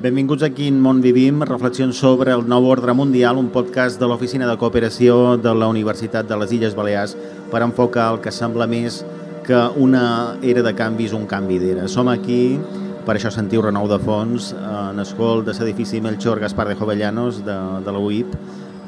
Benvinguts 0.00 0.40
a 0.46 0.48
Quin 0.56 0.78
món 0.80 1.02
vivim, 1.04 1.42
reflexions 1.44 1.98
sobre 2.00 2.32
el 2.32 2.46
nou 2.48 2.64
ordre 2.72 2.94
mundial, 2.96 3.36
un 3.36 3.50
podcast 3.52 4.00
de 4.00 4.06
l'Oficina 4.08 4.46
de 4.48 4.54
Cooperació 4.56 5.34
de 5.36 5.52
la 5.52 5.68
Universitat 5.68 6.24
de 6.24 6.38
les 6.40 6.54
Illes 6.56 6.72
Balears 6.78 7.12
per 7.52 7.60
enfocar 7.60 8.06
el 8.14 8.22
que 8.24 8.32
sembla 8.32 8.64
més 8.64 9.02
que 9.44 9.60
una 9.76 10.38
era 10.40 10.64
de 10.64 10.72
canvis, 10.78 11.12
un 11.12 11.28
canvi 11.28 11.60
d'era. 11.60 11.84
Som 11.84 12.08
aquí, 12.08 12.56
per 13.04 13.18
això 13.18 13.28
sentiu 13.28 13.60
renou 13.60 13.90
de 13.92 14.00
fons, 14.00 14.54
en 14.56 15.04
escol 15.04 15.44
de 15.44 15.52
l'edifici 15.58 16.00
Melchor 16.00 16.40
Gaspar 16.40 16.70
de 16.70 16.80
Jovellanos 16.80 17.44
de, 17.44 17.60
de 17.84 17.92
la 17.92 18.00
UIP 18.00 18.32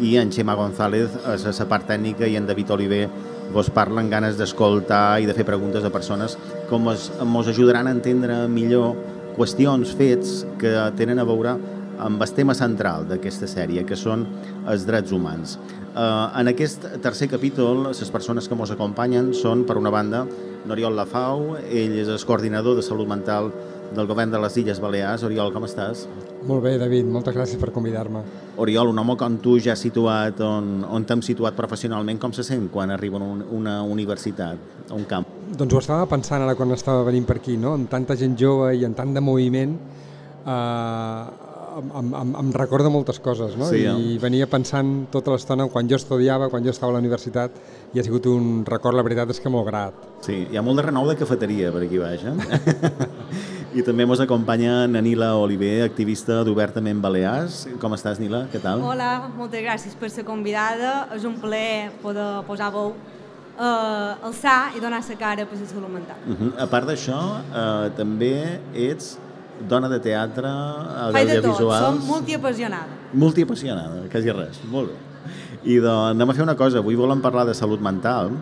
i 0.00 0.16
en 0.16 0.32
Xema 0.32 0.56
González 0.56 1.12
a 1.28 1.36
la 1.36 1.68
part 1.68 1.92
tècnica 1.92 2.24
i 2.24 2.40
en 2.40 2.48
David 2.48 2.72
Oliver 2.72 3.06
vos 3.52 3.68
parlen 3.68 4.08
ganes 4.08 4.40
d'escoltar 4.40 5.20
i 5.20 5.28
de 5.28 5.36
fer 5.36 5.44
preguntes 5.44 5.84
a 5.84 5.92
persones 5.92 6.40
com 6.70 6.88
ens 6.88 7.52
ajudaran 7.52 7.84
a 7.84 7.98
entendre 8.00 8.46
millor 8.48 9.11
qüestions, 9.36 9.94
fets 9.98 10.42
que 10.60 10.74
tenen 10.98 11.20
a 11.22 11.26
veure 11.28 11.56
amb 12.02 12.22
el 12.22 12.32
tema 12.34 12.54
central 12.58 13.06
d'aquesta 13.08 13.48
sèrie, 13.50 13.84
que 13.86 13.98
són 13.98 14.24
els 14.68 14.86
drets 14.88 15.12
humans. 15.14 15.58
Uh, 15.92 16.32
en 16.40 16.48
aquest 16.48 16.86
tercer 17.04 17.28
capítol, 17.28 17.88
les 17.90 18.10
persones 18.10 18.48
que 18.48 18.56
ens 18.56 18.72
acompanyen 18.72 19.32
són, 19.36 19.66
per 19.68 19.76
una 19.80 19.92
banda, 19.92 20.24
Oriol 20.70 20.94
Lafau, 20.96 21.56
ell 21.66 21.98
és 21.98 22.08
el 22.08 22.22
coordinador 22.26 22.78
de 22.78 22.84
salut 22.86 23.08
mental 23.10 23.50
del 23.92 24.06
govern 24.08 24.30
de 24.32 24.40
les 24.40 24.56
Illes 24.56 24.80
Balears. 24.80 25.24
Oriol, 25.26 25.52
com 25.52 25.66
estàs? 25.66 26.06
Molt 26.48 26.64
bé, 26.64 26.76
David, 26.80 27.10
moltes 27.12 27.36
gràcies 27.36 27.60
per 27.60 27.70
convidar-me. 27.74 28.22
Oriol, 28.62 28.90
un 28.90 29.02
home 29.02 29.18
com 29.20 29.36
tu 29.42 29.58
ja 29.62 29.76
situat 29.78 30.40
on, 30.46 30.80
on 30.88 31.04
t'hem 31.04 31.22
situat 31.22 31.58
professionalment, 31.58 32.18
com 32.22 32.32
se 32.32 32.46
sent 32.46 32.70
quan 32.72 32.94
arriba 32.94 33.20
a 33.20 33.36
una 33.52 33.82
universitat, 33.84 34.88
a 34.88 34.96
un 34.96 35.04
camp? 35.10 35.28
Doncs 35.52 35.74
ho 35.74 35.80
estava 35.82 36.08
pensant 36.08 36.42
ara 36.44 36.56
quan 36.56 36.72
estava 36.72 37.04
venint 37.04 37.26
per 37.28 37.36
aquí, 37.36 37.58
no? 37.60 37.74
amb 37.76 37.90
tanta 37.92 38.16
gent 38.16 38.38
jove 38.40 38.72
i 38.78 38.86
en 38.88 38.94
tant 38.96 39.12
de 39.12 39.20
moviment, 39.20 39.74
eh, 40.48 41.24
em, 41.76 42.12
em, 42.20 42.32
em 42.40 42.52
recorda 42.56 42.88
moltes 42.92 43.18
coses, 43.20 43.56
no? 43.60 43.68
Sí, 43.68 43.82
eh? 43.84 43.92
I 43.92 44.16
venia 44.22 44.48
pensant 44.50 44.92
tota 45.12 45.34
l'estona 45.34 45.66
quan 45.72 45.88
jo 45.88 45.98
estudiava, 46.00 46.48
quan 46.52 46.64
jo 46.64 46.72
estava 46.72 46.92
a 46.92 46.96
la 46.96 47.02
universitat, 47.04 47.56
i 47.92 48.00
ha 48.00 48.04
sigut 48.06 48.28
un 48.32 48.64
record, 48.68 48.96
la 48.96 49.04
veritat 49.04 49.32
és 49.32 49.40
que 49.40 49.52
molt 49.52 49.68
grat. 49.68 49.96
Sí, 50.24 50.46
hi 50.48 50.56
ha 50.56 50.64
molt 50.64 50.80
de 50.80 50.86
renou 50.88 51.08
de 51.08 51.16
cafeteria 51.20 51.72
per 51.74 51.84
aquí 51.86 52.00
baix, 52.00 52.24
eh? 52.24 53.10
I 53.76 53.84
també 53.84 54.04
ens 54.04 54.20
acompanya 54.20 54.86
Nanila 54.88 55.30
Oliver, 55.40 55.78
activista 55.86 56.42
d'Obertament 56.44 57.00
Balears. 57.00 57.62
Com 57.80 57.96
estàs, 57.96 58.20
Nila? 58.20 58.44
Què 58.52 58.60
tal? 58.60 58.84
Hola, 58.84 59.30
moltes 59.32 59.64
gràcies 59.64 59.96
per 59.96 60.10
ser 60.12 60.26
convidada. 60.28 61.06
És 61.16 61.24
un 61.24 61.38
plaer 61.40 61.88
poder 62.02 62.26
posar 62.44 62.68
veu 62.74 62.92
eh, 63.58 64.26
alçar 64.28 64.72
i 64.76 64.80
donar 64.80 65.02
la 65.08 65.16
cara 65.18 65.46
per 65.46 65.58
la 65.58 65.66
salut 65.66 65.90
mental. 65.90 66.16
Uh 66.26 66.34
-huh. 66.34 66.52
A 66.58 66.66
part 66.66 66.86
d'això, 66.86 67.40
eh, 67.40 67.90
també 67.96 68.60
ets 68.74 69.18
dona 69.68 69.88
de 69.88 70.00
teatre, 70.00 70.48
Faig 71.12 71.28
de 71.28 71.40
tot, 71.42 71.56
som 71.56 71.98
multiapassionada. 72.06 72.88
Multiapassionada, 73.12 74.08
quasi 74.10 74.30
res. 74.30 74.60
Molt 74.64 74.90
bé. 74.90 74.96
I 75.64 75.78
doncs 75.78 76.10
anem 76.10 76.30
a 76.30 76.34
fer 76.34 76.42
una 76.42 76.56
cosa. 76.56 76.78
Avui 76.78 76.96
volem 76.98 77.20
parlar 77.20 77.46
de 77.46 77.54
salut 77.54 77.80
mental. 77.80 78.32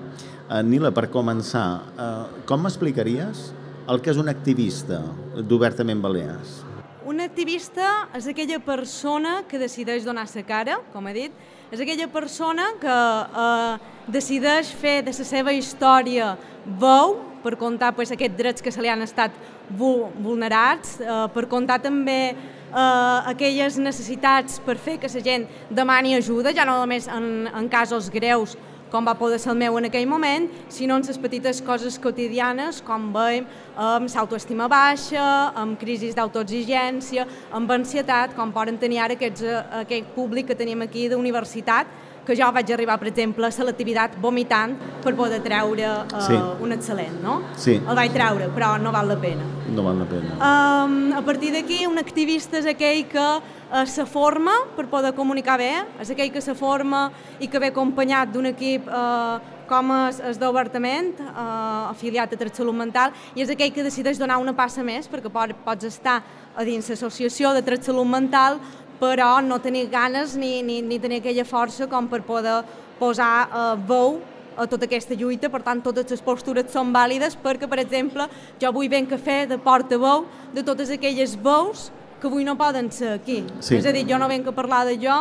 Eh, 0.51 0.63
Nila, 0.63 0.91
per 0.91 1.11
començar, 1.11 1.83
eh, 1.99 2.43
com 2.47 2.63
m'explicaries 2.63 3.53
el 3.89 4.01
que 4.01 4.11
és 4.11 4.17
un 4.17 4.29
activista 4.29 5.03
d'Obertament 5.37 6.01
Balears? 6.03 6.65
Un 7.05 7.21
activista 7.21 8.09
és 8.15 8.27
aquella 8.27 8.59
persona 8.61 9.43
que 9.49 9.59
decideix 9.59 10.05
donar 10.05 10.27
la 10.35 10.43
cara, 10.47 10.81
com 10.93 11.07
he 11.09 11.13
dit, 11.13 11.33
és 11.71 11.81
aquella 11.81 12.09
persona 12.09 12.67
que 12.81 12.89
eh, 12.89 13.79
decideix 14.13 14.71
fer 14.75 15.01
de 15.07 15.15
la 15.17 15.27
seva 15.27 15.53
història 15.53 16.37
veu 16.81 17.19
per 17.43 17.57
contar 17.57 17.93
pues, 17.97 18.13
aquests 18.13 18.37
drets 18.37 18.63
que 18.63 18.73
se 18.73 18.83
li 18.83 18.91
han 18.93 19.03
estat 19.03 19.33
vulnerats, 19.71 20.99
eh, 21.01 21.27
per 21.35 21.47
contar 21.49 21.81
també 21.81 22.21
eh, 22.31 23.31
aquelles 23.33 23.79
necessitats 23.79 24.61
per 24.65 24.77
fer 24.77 24.99
que 25.01 25.09
la 25.09 25.23
gent 25.25 25.47
demani 25.71 26.15
ajuda, 26.19 26.53
ja 26.53 26.67
no 26.69 26.81
només 26.81 27.09
en, 27.09 27.49
en 27.49 27.69
casos 27.69 28.11
greus 28.11 28.57
com 28.91 29.07
va 29.07 29.15
poder 29.15 29.39
ser 29.39 29.53
el 29.53 29.59
meu 29.61 29.79
en 29.79 29.87
aquell 29.87 30.07
moment, 30.11 30.49
sinó 30.69 30.97
en 30.99 31.07
les 31.07 31.19
petites 31.23 31.61
coses 31.63 31.99
quotidianes, 32.03 32.81
com 32.83 33.13
veiem 33.15 33.47
amb 33.79 34.11
l'autoestima 34.11 34.67
baixa, 34.69 35.23
amb 35.55 35.79
crisis 35.79 36.17
d'autoexigència, 36.19 37.27
amb 37.55 37.71
ansietat, 37.71 38.35
com 38.35 38.53
poden 38.53 38.81
tenir 38.83 38.99
ara 38.99 39.15
aquests, 39.15 39.47
eh, 39.47 39.63
aquest 39.85 40.11
públic 40.17 40.51
que 40.51 40.59
tenim 40.59 40.83
aquí 40.83 41.09
d'universitat, 41.09 41.87
que 42.31 42.39
jo 42.39 42.47
vaig 42.55 42.71
arribar, 42.71 42.99
per 43.01 43.11
exemple, 43.11 43.49
a 43.49 43.55
selectivitat 43.55 44.15
vomitant 44.23 44.77
per 45.03 45.17
poder 45.19 45.41
treure 45.43 45.89
uh, 45.91 46.21
sí. 46.23 46.39
un 46.63 46.77
excel·lent, 46.77 47.19
no? 47.25 47.41
Sí. 47.59 47.81
El 47.81 47.99
vaig 47.99 48.15
treure, 48.15 48.51
però 48.55 48.77
no 48.79 48.95
val 48.95 49.11
la 49.11 49.19
pena. 49.19 49.47
No 49.75 49.83
val 49.87 49.99
la 50.03 50.07
pena. 50.11 50.37
Um, 50.39 51.13
a 51.19 51.23
partir 51.27 51.51
d'aquí, 51.55 51.83
un 51.91 51.99
activista 51.99 52.61
és 52.61 52.69
aquell 52.71 53.03
que 53.11 53.27
uh, 53.27 53.85
se 53.87 54.07
forma 54.07 54.55
per 54.77 54.87
poder 54.93 55.15
comunicar 55.19 55.59
bé, 55.59 55.73
és 56.03 56.13
aquell 56.15 56.31
que 56.31 56.43
se 56.45 56.55
forma 56.59 57.09
i 57.41 57.51
que 57.51 57.63
ve 57.63 57.73
acompanyat 57.75 58.31
d'un 58.35 58.53
equip 58.53 58.87
uh, 58.87 59.41
com 59.71 59.93
és, 59.95 60.19
és 60.33 60.39
d'obertament, 60.39 61.13
uh, 61.31 61.91
afiliat 61.93 62.33
a 62.35 62.39
Tret 62.39 62.59
Salut 62.59 62.75
Mental, 62.75 63.15
i 63.39 63.45
és 63.45 63.51
aquell 63.51 63.71
que 63.75 63.87
decideix 63.87 64.19
donar 64.19 64.41
una 64.43 64.55
passa 64.59 64.83
més, 64.87 65.07
perquè 65.11 65.31
pots 65.31 65.87
estar 65.87 66.21
a 66.57 66.67
dins 66.67 66.89
l'associació 66.91 67.53
de 67.55 67.63
Tret 67.63 67.87
Salut 67.87 68.09
Mental, 68.11 68.59
però 69.01 69.41
no 69.41 69.59
tenir 69.59 69.89
ganes 69.91 70.37
ni, 70.37 70.61
ni, 70.63 70.81
ni 70.83 70.99
tenir 71.01 71.23
aquella 71.23 71.47
força 71.49 71.89
com 71.89 72.09
per 72.09 72.21
poder 72.27 72.61
posar 73.01 73.49
eh, 73.49 73.73
veu 73.89 74.21
a 74.61 74.67
tota 74.69 74.85
aquesta 74.85 75.17
lluita, 75.17 75.49
per 75.49 75.63
tant 75.65 75.81
totes 75.81 76.11
les 76.13 76.21
postures 76.21 76.69
són 76.73 76.93
vàlides 76.93 77.37
perquè, 77.41 77.69
per 77.71 77.81
exemple, 77.81 78.27
jo 78.61 78.73
vull 78.77 78.91
ben 78.93 79.09
cafè 79.09 79.47
de 79.49 79.57
portaveu 79.59 80.27
de 80.53 80.65
totes 80.67 80.93
aquelles 80.93 81.35
veus 81.41 81.89
que 82.21 82.29
avui 82.29 82.45
no 82.45 82.59
poden 82.61 82.91
ser 82.93 83.15
aquí. 83.17 83.41
Sí. 83.65 83.79
És 83.79 83.89
a 83.89 83.95
dir, 83.97 84.05
jo 84.11 84.21
no 84.21 84.29
venc 84.29 84.51
a 84.51 84.53
parlar 84.53 84.85
de 84.91 84.99
jo, 85.01 85.19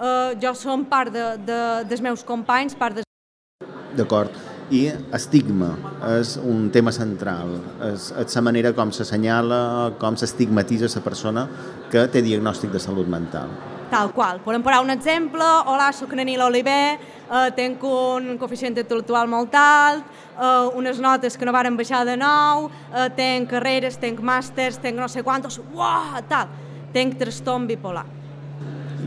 eh, 0.00 0.34
jo 0.42 0.54
som 0.58 0.84
part 0.84 1.14
de, 1.14 1.26
de, 1.46 1.60
dels 1.86 2.02
meus 2.02 2.26
companys, 2.26 2.74
part 2.74 2.98
de... 2.98 3.06
D'acord. 3.94 4.49
I 4.70 4.84
estigma 5.16 5.72
és 6.06 6.36
un 6.46 6.68
tema 6.70 6.92
central, 6.94 7.56
és, 7.88 8.12
és 8.22 8.36
la 8.38 8.42
manera 8.46 8.70
com 8.76 8.92
s'assenyala, 8.94 9.58
com 9.98 10.14
s'estigmatitza 10.14 10.86
la 10.94 11.02
persona 11.02 11.42
que 11.90 12.04
té 12.12 12.22
diagnòstic 12.22 12.70
de 12.70 12.78
salut 12.78 13.10
mental. 13.10 13.50
Tal 13.90 14.12
qual. 14.14 14.38
Podem 14.44 14.62
posar 14.62 14.84
un 14.84 14.92
exemple. 14.94 15.42
Hola, 15.66 15.88
sóc 15.92 16.14
Nanila 16.14 16.46
Oliver, 16.46 17.00
eh, 17.00 17.48
tenc 17.56 17.82
un 17.82 18.36
coeficient 18.38 18.78
intel·lectual 18.78 19.26
molt 19.26 19.58
alt, 19.58 20.06
eh, 20.38 20.78
unes 20.78 21.02
notes 21.02 21.36
que 21.36 21.44
no 21.44 21.52
varen 21.52 21.76
baixar 21.76 22.04
de 22.06 22.16
nou, 22.16 22.70
eh, 22.94 23.08
tenc 23.16 23.50
carreres, 23.50 23.98
tenc 23.98 24.22
màsters, 24.22 24.78
tenc 24.78 24.96
no 24.96 25.08
sé 25.08 25.24
quantos, 25.24 25.58
uah, 25.74 26.22
tal. 26.28 26.46
Tenc 26.92 27.18
trastorn 27.18 27.66
bipolar. 27.66 28.06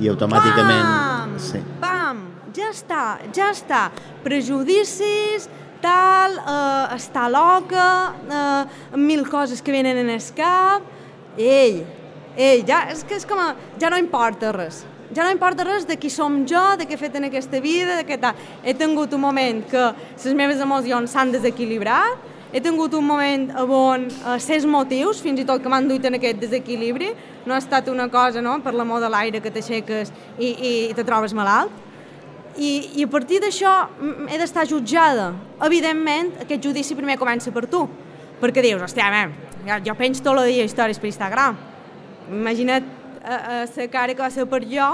I 0.01 0.09
automàticament... 0.09 0.83
Pam! 0.83 1.39
Sí. 1.39 1.63
Pam! 1.79 2.32
Ja 2.53 2.69
està, 2.69 3.17
ja 3.33 3.47
està. 3.49 3.87
Prejudicis, 4.21 5.47
tal, 5.81 6.35
eh, 6.37 6.95
està 6.95 7.25
loca, 7.31 8.13
eh, 8.29 8.97
mil 8.97 9.27
coses 9.27 9.61
que 9.61 9.71
venen 9.71 9.97
en 9.97 10.09
el 10.09 10.21
cap. 10.35 10.83
Ei, 11.35 11.83
ei, 12.37 12.63
ja, 12.67 12.91
és 12.91 13.03
que 13.03 13.15
és 13.15 13.25
com 13.25 13.39
a, 13.39 13.55
ja 13.79 13.89
no 13.89 13.97
importa 13.97 14.51
res. 14.51 14.85
Ja 15.15 15.23
no 15.23 15.31
importa 15.31 15.63
res 15.63 15.85
de 15.85 15.97
qui 15.97 16.09
som 16.09 16.45
jo, 16.45 16.61
de 16.77 16.85
què 16.85 16.93
he 16.93 16.97
fet 16.97 17.15
en 17.15 17.23
aquesta 17.25 17.59
vida, 17.59 17.97
de 17.97 18.05
què 18.05 18.19
tal. 18.21 18.35
He 18.63 18.73
tingut 18.73 19.13
un 19.13 19.21
moment 19.21 19.63
que 19.67 19.93
les 20.23 20.33
meves 20.33 20.59
emocions 20.61 21.09
s'han 21.09 21.31
desequilibrat, 21.31 22.17
he 22.53 22.61
tingut 22.61 22.93
un 22.93 23.03
moment 23.03 23.49
on 23.57 24.05
eh, 24.05 24.37
ses 24.37 24.65
motius, 24.65 25.21
fins 25.21 25.39
i 25.39 25.45
tot 25.45 25.61
que 25.61 25.69
m'han 25.69 25.87
duit 25.89 26.05
en 26.05 26.19
aquest 26.19 26.37
desequilibri, 26.37 27.15
no 27.47 27.55
ha 27.55 27.57
estat 27.57 27.89
una 27.89 28.09
cosa, 28.09 28.41
no?, 28.41 28.59
per 28.61 28.75
l'amor 28.77 29.01
de 29.01 29.09
l'aire 29.09 29.41
que 29.41 29.49
t'aixeques 29.49 30.13
i, 30.37 30.53
i, 30.53 30.73
i 30.91 30.93
te 30.93 31.03
trobes 31.03 31.33
malalt. 31.33 31.92
I, 32.57 32.99
i 32.99 33.05
a 33.05 33.09
partir 33.09 33.39
d'això 33.41 33.71
he 34.29 34.37
d'estar 34.37 34.65
jutjada. 34.69 35.31
Evidentment, 35.65 36.33
aquest 36.43 36.63
judici 36.63 36.97
primer 36.97 37.17
comença 37.17 37.51
per 37.53 37.65
tu, 37.69 37.87
perquè 38.41 38.61
dius, 38.61 38.81
hòstia, 38.83 39.09
man, 39.13 39.33
jo, 39.65 39.79
jo 39.87 39.95
penso 39.97 40.21
tot 40.23 40.37
el 40.37 40.51
dia 40.51 40.67
històries 40.67 40.99
per 41.01 41.09
Instagram. 41.09 41.57
Imagina't 42.29 42.85
la 43.23 43.63
eh, 43.65 43.87
cara 43.89 44.13
que 44.13 44.21
va 44.21 44.29
ser 44.29 44.45
per 44.49 44.61
jo, 44.67 44.89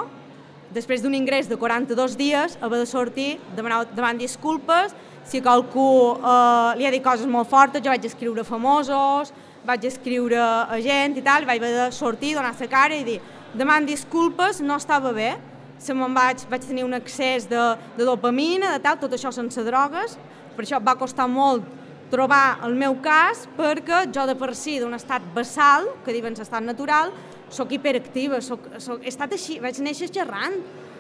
després 0.72 1.02
d'un 1.02 1.16
ingrés 1.18 1.50
de 1.50 1.58
42 1.58 2.16
dies, 2.18 2.58
haver 2.62 2.80
de 2.80 2.88
sortir, 2.88 3.30
demanar, 3.58 3.86
demanar 3.92 4.22
disculpes, 4.22 4.94
si 5.26 5.42
qualcú 5.42 6.16
eh, 6.16 6.78
li 6.80 6.88
ha 6.88 6.94
dit 6.94 7.04
coses 7.04 7.28
molt 7.28 7.50
fortes, 7.50 7.84
jo 7.84 7.92
vaig 7.92 8.06
escriure 8.06 8.46
famosos, 8.48 9.34
vaig 9.66 9.84
escriure 9.90 10.40
a 10.40 10.80
gent 10.82 11.18
i 11.20 11.26
tal, 11.26 11.46
vaig 11.46 11.60
haver 11.60 11.76
de 11.76 11.92
sortir, 11.92 12.36
donar 12.38 12.56
la 12.56 12.68
cara 12.72 12.96
i 12.96 13.04
dir, 13.04 13.20
deman 13.54 13.86
disculpes, 13.86 14.62
no 14.62 14.78
estava 14.78 15.12
bé, 15.12 15.36
se 15.80 15.96
me'n 15.96 16.14
vaig, 16.16 16.44
vaig 16.52 16.66
tenir 16.68 16.84
un 16.86 16.94
excés 16.98 17.48
de, 17.50 17.64
de 17.98 18.08
dopamina, 18.08 18.76
de 18.76 18.84
tal, 18.84 19.00
tot 19.00 19.16
això 19.16 19.32
sense 19.34 19.64
drogues, 19.66 20.18
per 20.56 20.66
això 20.66 20.82
va 20.84 20.98
costar 21.00 21.30
molt 21.32 21.64
trobar 22.10 22.60
el 22.66 22.76
meu 22.76 22.98
cas 23.04 23.46
perquè 23.58 24.04
jo 24.14 24.26
de 24.28 24.36
per 24.36 24.52
si 24.58 24.80
d'un 24.82 24.98
estat 24.98 25.24
basal, 25.36 25.88
que 26.06 26.14
diuen 26.16 26.36
estat 26.36 26.66
natural, 26.66 27.14
sóc 27.54 27.72
hiperactiva, 27.74 28.42
soc, 28.42 28.66
soc, 28.82 29.04
he 29.06 29.14
estat 29.14 29.34
així, 29.38 29.60
vaig 29.62 29.80
néixer 29.82 30.10
xerrant, 30.14 30.58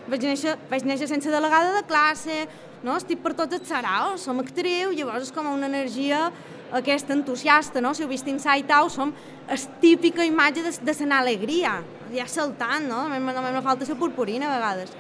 vaig 0.10 0.26
néixer, 0.26 0.56
vaig 0.70 0.86
néixer 0.88 1.10
sense 1.10 1.30
delegada 1.30 1.74
de 1.76 1.84
classe, 1.90 2.46
no? 2.86 2.96
estic 2.98 3.22
per 3.24 3.36
tots 3.38 3.60
els 3.60 3.68
saraos, 3.70 4.24
som 4.26 4.40
actriu, 4.42 4.94
llavors 4.96 5.28
és 5.28 5.36
com 5.36 5.50
una 5.52 5.70
energia 5.70 6.30
aquesta 6.72 7.16
entusiasta, 7.18 7.81
no? 7.81 7.94
si 7.94 8.06
heu 8.06 8.10
vist 8.10 8.28
Inside 8.30 8.74
Out, 8.78 8.94
som 8.94 9.14
és 9.50 9.66
típica 9.81 10.26
imatge 10.26 10.64
de, 10.66 10.74
de 10.86 11.14
alegria, 11.14 11.80
ja 12.13 12.27
saltant, 12.27 12.88
no? 12.89 13.06
A 13.06 13.19
mi 13.19 13.53
no 13.53 13.61
falta 13.61 13.85
ser 13.85 13.95
purpurina 13.95 14.47
a 14.50 14.57
vegades. 14.57 14.94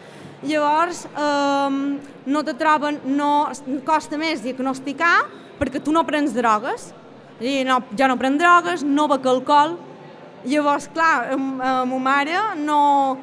Llavors, 0.43 1.05
eh, 1.05 1.99
no 2.25 2.43
te 2.43 2.53
troben, 2.53 3.01
no, 3.05 3.49
costa 3.85 4.17
més 4.17 4.43
diagnosticar 4.43 5.25
perquè 5.59 5.81
tu 5.83 5.91
no 5.91 6.05
prens 6.07 6.33
drogues. 6.33 6.93
I 7.39 7.63
no, 7.67 7.81
jo 7.95 8.07
no 8.07 8.17
prenc 8.19 8.39
drogues, 8.39 8.83
no 8.83 9.07
bec 9.11 9.25
alcohol. 9.27 9.77
Llavors, 10.47 10.87
clar, 10.93 11.33
a, 11.33 11.35
a 11.35 11.73
ma 11.87 11.99
mare 11.99 12.37
no, 12.59 13.17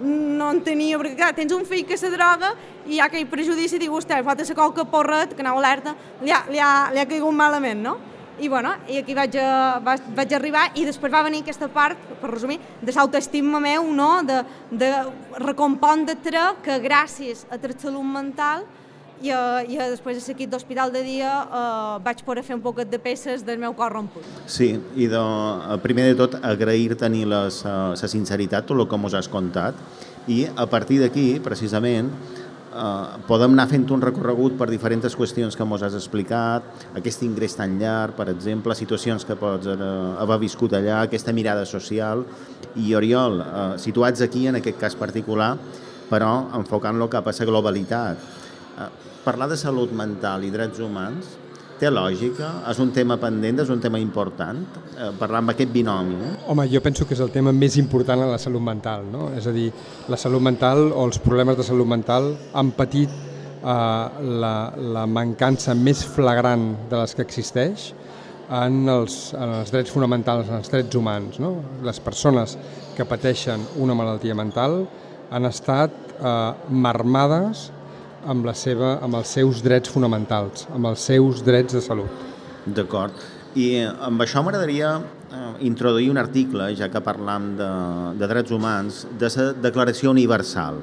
no 0.00 0.50
en 0.52 0.62
tenia, 0.64 0.98
perquè 1.00 1.18
clar, 1.18 1.34
tens 1.36 1.52
un 1.52 1.66
fill 1.68 1.84
que 1.88 1.98
se 2.00 2.08
droga 2.12 2.54
i 2.86 2.96
hi 2.96 3.00
ha 3.00 3.08
aquell 3.08 3.28
prejudici, 3.28 3.78
diu, 3.80 3.92
vostè, 3.92 4.22
pot 4.24 4.40
ser 4.44 4.56
qualque 4.56 4.84
porret, 4.88 5.36
que 5.36 5.44
anava 5.44 5.60
alerta, 5.60 5.94
li 6.22 6.32
ha, 6.32 6.42
li, 6.48 6.60
ha, 6.60 6.90
li 6.92 7.00
ha 7.00 7.08
caigut 7.08 7.36
malament, 7.36 7.84
no? 7.84 7.98
I, 8.40 8.48
bueno, 8.48 8.72
i 8.90 8.98
aquí 8.98 9.14
vaig, 9.14 9.36
a, 9.38 9.78
vaig, 9.84 10.06
vaig 10.16 10.32
arribar 10.34 10.64
i 10.74 10.84
després 10.86 11.12
va 11.12 11.22
venir 11.22 11.44
aquesta 11.44 11.68
part, 11.70 11.98
per 12.20 12.30
resumir, 12.32 12.58
de 12.82 12.92
l'autoestima 12.94 13.60
meu, 13.62 13.86
no? 13.94 14.22
de, 14.26 14.40
de 14.70 14.90
recompondre 15.38 16.16
que 16.64 16.80
gràcies 16.82 17.46
a 17.50 17.60
la 17.62 17.76
salut 17.78 18.04
mental 18.04 18.64
i, 19.22 19.30
i 19.30 19.78
després 19.78 20.18
de 20.18 20.32
l'equip 20.32 20.50
d'hospital 20.50 20.92
de 20.92 21.02
dia 21.06 21.30
eh, 21.44 21.98
vaig 22.04 22.22
poder 22.26 22.42
fer 22.42 22.56
un 22.56 22.62
poquet 22.64 22.90
de 22.90 22.98
peces 22.98 23.44
del 23.46 23.58
meu 23.58 23.74
cor 23.74 23.92
romput. 23.92 24.24
Sí, 24.46 24.74
i 24.96 25.06
de, 25.06 25.22
primer 25.82 26.10
de 26.10 26.16
tot 26.18 26.34
agrair-te 26.42 27.08
la 27.24 27.48
sinceritat, 27.94 28.66
tot 28.66 28.78
el 28.78 28.88
que 28.88 28.96
ens 28.96 29.14
has 29.14 29.28
contat, 29.28 29.78
i 30.26 30.46
a 30.56 30.66
partir 30.66 31.00
d'aquí, 31.02 31.38
precisament, 31.44 32.10
eh, 32.74 33.22
podem 33.28 33.54
anar 33.54 33.68
fent 33.70 33.86
un 33.94 34.02
recorregut 34.02 34.56
per 34.58 34.68
diferents 34.70 35.16
qüestions 35.16 35.56
que 35.56 35.64
ens 35.64 35.86
has 35.86 35.96
explicat, 35.98 36.66
aquest 36.98 37.22
ingrés 37.26 37.56
tan 37.56 37.78
llarg, 37.80 38.16
per 38.18 38.28
exemple, 38.32 38.74
situacions 38.74 39.24
que 39.24 39.38
pots 39.38 39.70
haver 39.70 40.40
viscut 40.42 40.74
allà, 40.74 41.02
aquesta 41.02 41.32
mirada 41.32 41.64
social, 41.64 42.24
i 42.76 42.94
Oriol, 42.94 43.40
eh, 43.40 43.78
situats 43.78 44.20
aquí, 44.22 44.46
en 44.48 44.60
aquest 44.60 44.78
cas 44.80 44.98
particular, 44.98 45.54
però 46.10 46.50
enfocant-lo 46.60 47.08
cap 47.08 47.28
a 47.28 47.32
la 47.38 47.46
globalitat. 47.46 48.18
Eh, 48.78 48.90
parlar 49.24 49.48
de 49.48 49.56
salut 49.56 49.92
mental 49.92 50.44
i 50.44 50.50
drets 50.50 50.80
humans 50.80 51.43
té 51.80 51.90
lògica? 51.90 52.50
És 52.70 52.80
un 52.82 52.92
tema 52.94 53.16
pendent, 53.20 53.60
és 53.64 53.70
un 53.72 53.82
tema 53.82 54.00
important? 54.02 54.62
Eh, 54.94 55.10
parlar 55.18 55.42
amb 55.42 55.54
aquest 55.54 55.72
binomi. 55.74 56.16
Eh? 56.16 56.32
Home, 56.52 56.66
jo 56.72 56.82
penso 56.84 57.06
que 57.06 57.16
és 57.16 57.22
el 57.24 57.32
tema 57.34 57.52
més 57.52 57.78
important 57.80 58.24
en 58.24 58.32
la 58.32 58.40
salut 58.42 58.62
mental. 58.62 59.06
No? 59.12 59.28
És 59.38 59.48
a 59.50 59.54
dir, 59.54 59.70
la 60.08 60.18
salut 60.20 60.42
mental 60.42 60.90
o 60.92 61.04
els 61.08 61.20
problemes 61.22 61.58
de 61.58 61.66
salut 61.66 61.88
mental 61.90 62.32
han 62.54 62.72
patit 62.78 63.10
eh, 63.10 63.68
la, 64.44 64.54
la 64.98 65.04
mancança 65.06 65.74
més 65.74 66.04
flagrant 66.16 66.70
de 66.90 67.00
les 67.02 67.14
que 67.14 67.26
existeix 67.26 67.92
en 68.52 68.88
els, 68.88 69.32
en 69.34 69.54
els 69.60 69.72
drets 69.72 69.92
fonamentals, 69.92 70.50
en 70.50 70.60
els 70.60 70.72
drets 70.72 70.98
humans. 70.98 71.40
No? 71.40 71.56
Les 71.84 72.00
persones 72.04 72.58
que 72.96 73.06
pateixen 73.08 73.64
una 73.80 73.96
malaltia 73.96 74.36
mental 74.36 74.84
han 75.34 75.48
estat 75.48 75.94
eh, 76.18 76.52
marmades 76.70 77.70
amb, 78.26 78.44
la 78.46 78.54
seva, 78.56 78.98
amb 79.04 79.18
els 79.18 79.32
seus 79.36 79.62
drets 79.64 79.92
fonamentals, 79.92 80.68
amb 80.74 80.90
els 80.90 81.04
seus 81.10 81.42
drets 81.44 81.76
de 81.76 81.82
salut. 81.84 82.24
D'acord. 82.64 83.16
I 83.54 83.68
eh, 83.82 83.90
amb 84.08 84.24
això 84.24 84.42
m'agradaria 84.42 84.96
eh, 84.98 85.52
introduir 85.68 86.10
un 86.10 86.18
article, 86.18 86.72
ja 86.78 86.88
que 86.90 87.02
parlam 87.04 87.52
de, 87.58 87.70
de 88.18 88.28
drets 88.30 88.54
humans, 88.54 89.04
de 89.20 89.30
la 89.36 89.48
Declaració 89.68 90.10
Universal. 90.14 90.80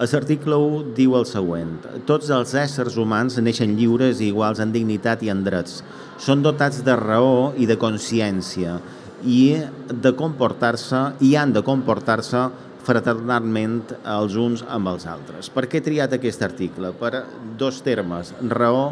L'article 0.00 0.56
1 0.56 0.94
diu 0.96 1.16
el 1.18 1.26
següent. 1.28 1.74
Tots 2.08 2.30
els 2.32 2.54
éssers 2.56 2.96
humans 2.96 3.36
neixen 3.44 3.74
lliures 3.76 4.22
i 4.22 4.30
iguals 4.30 4.62
en 4.64 4.72
dignitat 4.72 5.20
i 5.26 5.28
en 5.28 5.42
drets. 5.44 5.82
Són 6.20 6.40
dotats 6.44 6.80
de 6.86 6.94
raó 6.96 7.52
i 7.60 7.68
de 7.68 7.76
consciència 7.80 8.78
i 9.20 9.60
de 9.92 10.12
comportar-se 10.16 11.02
i 11.20 11.34
han 11.36 11.52
de 11.52 11.60
comportar-se 11.66 12.46
fraternalment 12.90 13.94
els 14.16 14.36
uns 14.40 14.64
amb 14.66 14.90
els 14.90 15.06
altres. 15.06 15.50
Per 15.52 15.66
què 15.70 15.78
he 15.78 15.86
triat 15.86 16.16
aquest 16.16 16.42
article? 16.42 16.92
Per 16.98 17.24
dos 17.58 17.80
termes, 17.86 18.34
raó 18.50 18.90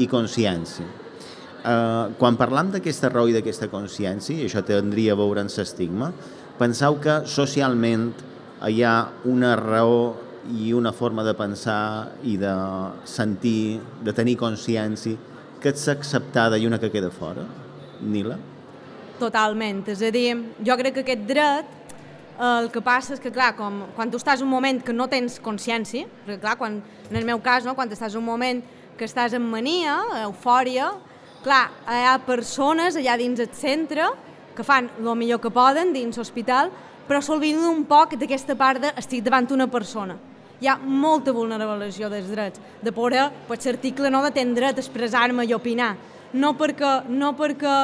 i 0.00 0.08
consciència. 0.10 0.86
Eh, 1.64 2.14
quan 2.20 2.36
parlam 2.40 2.72
d'aquesta 2.72 3.10
raó 3.12 3.28
i 3.28 3.36
d'aquesta 3.36 3.70
consciència, 3.72 4.36
i 4.36 4.48
això 4.48 4.64
tindria 4.64 5.14
a 5.14 5.20
veure 5.20 5.44
amb 5.44 5.52
l'estigma, 5.52 6.10
penseu 6.58 6.98
que 7.00 7.22
socialment 7.28 8.10
hi 8.68 8.82
ha 8.84 8.96
una 9.28 9.54
raó 9.60 10.14
i 10.52 10.72
una 10.76 10.92
forma 10.92 11.24
de 11.24 11.32
pensar 11.34 12.12
i 12.22 12.36
de 12.36 12.52
sentir, 13.08 13.80
de 14.04 14.12
tenir 14.12 14.36
consciència, 14.40 15.16
que 15.60 15.72
és 15.72 15.86
acceptada 15.88 16.58
i 16.60 16.66
una 16.68 16.78
que 16.78 16.92
queda 16.92 17.08
fora? 17.10 17.46
Nila? 18.04 18.36
Totalment. 19.16 19.86
És 19.88 20.02
a 20.04 20.10
dir, 20.12 20.34
jo 20.60 20.76
crec 20.76 20.98
que 20.98 21.04
aquest 21.06 21.24
dret 21.28 21.83
el 22.40 22.70
que 22.74 22.82
passa 22.82 23.14
és 23.14 23.22
que, 23.22 23.30
clar, 23.30 23.52
com, 23.54 23.84
quan 23.94 24.10
tu 24.10 24.18
estàs 24.18 24.42
un 24.42 24.50
moment 24.50 24.80
que 24.82 24.92
no 24.92 25.06
tens 25.10 25.38
consciència, 25.42 26.08
perquè, 26.26 26.40
clar, 26.42 26.56
quan, 26.58 26.80
en 27.10 27.16
el 27.16 27.26
meu 27.26 27.38
cas, 27.42 27.64
no, 27.64 27.74
quan 27.74 27.90
estàs 27.92 28.16
un 28.18 28.24
moment 28.26 28.62
que 28.98 29.06
estàs 29.06 29.34
en 29.34 29.42
mania, 29.42 29.96
eufòria, 30.24 30.90
clar, 31.44 31.68
hi 31.86 32.04
ha 32.08 32.18
persones 32.26 32.98
allà 32.98 33.16
dins 33.20 33.40
el 33.42 33.52
centre 33.54 34.08
que 34.54 34.66
fan 34.66 34.90
el 34.98 35.14
millor 35.18 35.40
que 35.42 35.50
poden 35.50 35.92
dins 35.92 36.18
l'hospital, 36.18 36.70
però 37.08 37.20
s'olviden 37.20 37.66
un 37.68 37.84
poc 37.84 38.14
d'aquesta 38.16 38.56
part 38.56 38.80
de 38.80 38.92
estic 38.98 39.24
davant 39.24 39.50
una 39.52 39.66
persona. 39.68 40.16
Hi 40.62 40.70
ha 40.70 40.78
molta 40.78 41.34
vulnerabilització 41.34 42.08
dels 42.08 42.30
drets, 42.30 42.60
de 42.80 42.92
poder, 42.94 43.26
per 43.48 43.58
l'article 43.58 44.10
no 44.10 44.22
de 44.24 44.30
tenir 44.32 44.54
dret 44.56 44.78
a 44.78 44.82
expressar-me 44.82 45.44
i 45.44 45.54
opinar, 45.54 45.94
no 46.32 46.54
perquè, 46.58 47.04
no 47.08 47.34
perquè 47.36 47.74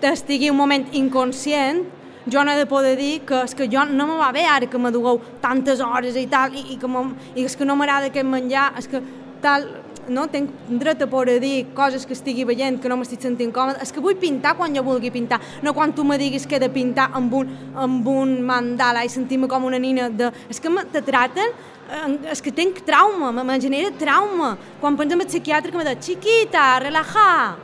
t'estigui 0.00 0.50
un 0.50 0.58
moment 0.58 0.88
inconscient, 0.92 1.84
jo 2.30 2.44
no 2.44 2.52
he 2.52 2.58
de 2.58 2.66
poder 2.66 2.96
dir 2.96 3.20
que 3.26 3.42
és 3.44 3.54
que 3.54 3.68
jo 3.70 3.84
no 3.84 4.06
me 4.06 4.18
va 4.18 4.32
bé 4.32 4.44
ara 4.48 4.66
que 4.66 4.78
me 4.78 4.90
dugueu 4.90 5.20
tantes 5.42 5.80
hores 5.80 6.16
i 6.16 6.26
tal, 6.26 6.54
i, 6.54 6.74
i, 6.74 6.76
que, 6.80 6.88
i 7.34 7.44
és 7.44 7.56
que 7.56 7.64
no 7.64 7.76
m'agrada 7.76 8.12
aquest 8.12 8.28
menjar, 8.28 8.72
és 8.78 8.88
que 8.88 9.02
tal, 9.44 9.66
no? 10.08 10.26
tenc 10.32 10.50
dret 10.68 11.02
a 11.02 11.08
poder 11.10 11.38
dir 11.40 11.66
coses 11.76 12.06
que 12.06 12.16
estigui 12.16 12.46
veient 12.48 12.80
que 12.80 12.88
no 12.88 12.96
m'estic 13.00 13.22
sentint 13.24 13.52
còmode, 13.52 13.80
és 13.84 13.92
que 13.92 14.02
vull 14.04 14.16
pintar 14.20 14.54
quan 14.56 14.74
jo 14.76 14.84
vulgui 14.86 15.12
pintar, 15.12 15.40
no 15.62 15.74
quan 15.76 15.92
tu 15.92 16.04
me 16.04 16.18
diguis 16.20 16.46
que 16.46 16.56
he 16.56 16.62
de 16.62 16.70
pintar 16.72 17.10
amb 17.12 17.34
un, 17.34 17.52
amb 17.76 18.08
un 18.08 18.40
mandala 18.46 19.04
i 19.04 19.12
sentir-me 19.12 19.48
com 19.48 19.64
una 19.64 19.80
nina 19.80 20.08
de... 20.08 20.32
És 20.48 20.60
que 20.60 20.72
te 20.92 21.04
traten 21.04 21.54
és 22.32 22.40
que 22.40 22.52
tenc 22.52 22.80
trauma, 22.86 23.30
me 23.44 23.60
genera 23.60 23.92
trauma. 24.00 24.54
Quan 24.80 24.96
pensem 24.96 25.20
en 25.20 25.28
psiquiatre 25.28 25.70
que 25.70 25.78
me 25.78 25.84
diu, 25.84 26.00
chiquita, 26.00 26.78
relaja, 26.80 27.56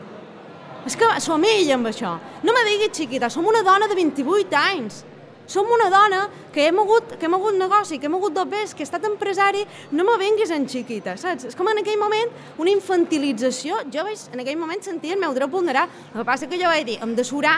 és 0.87 0.96
que 0.96 1.08
som 1.20 1.42
ell 1.44 1.70
amb 1.75 1.90
això. 1.90 2.16
No 2.44 2.56
me 2.56 2.64
diguis 2.66 2.96
xiquita, 2.96 3.28
som 3.30 3.46
una 3.46 3.62
dona 3.66 3.88
de 3.88 3.96
28 3.99 4.56
anys. 4.56 5.04
Som 5.50 5.66
una 5.66 5.88
dona 5.90 6.20
que 6.54 6.68
hem 6.68 6.78
hagut, 6.78 7.16
que 7.18 7.26
hem 7.26 7.34
hagut 7.34 7.56
negoci, 7.58 7.99
que 7.99 8.06
hem 8.06 8.14
hagut 8.14 8.37
dobbers, 8.37 8.70
que 8.72 8.84
he 8.84 8.87
estat 8.87 9.02
empresari, 9.08 9.64
no 9.90 10.04
me 10.06 10.14
venguis 10.20 10.52
en 10.54 10.68
xiquita, 10.70 11.16
saps? 11.18 11.49
És 11.49 11.58
com 11.58 11.66
en 11.72 11.80
aquell 11.82 11.99
moment 11.99 12.30
una 12.62 12.70
infantilització. 12.70 13.80
Jo 13.90 14.04
vaig 14.06 14.28
en 14.30 14.44
aquell 14.44 14.60
moment 14.60 14.84
sentir 14.87 15.16
el 15.16 15.18
meu 15.18 15.34
dret 15.34 15.50
vulnerat. 15.50 15.90
El 16.12 16.20
que 16.20 16.26
passa 16.28 16.46
que 16.46 16.60
jo 16.60 16.70
vaig 16.70 16.87
dir, 16.87 17.00
hem 17.02 17.16
de 17.18 17.26
surar, 17.26 17.56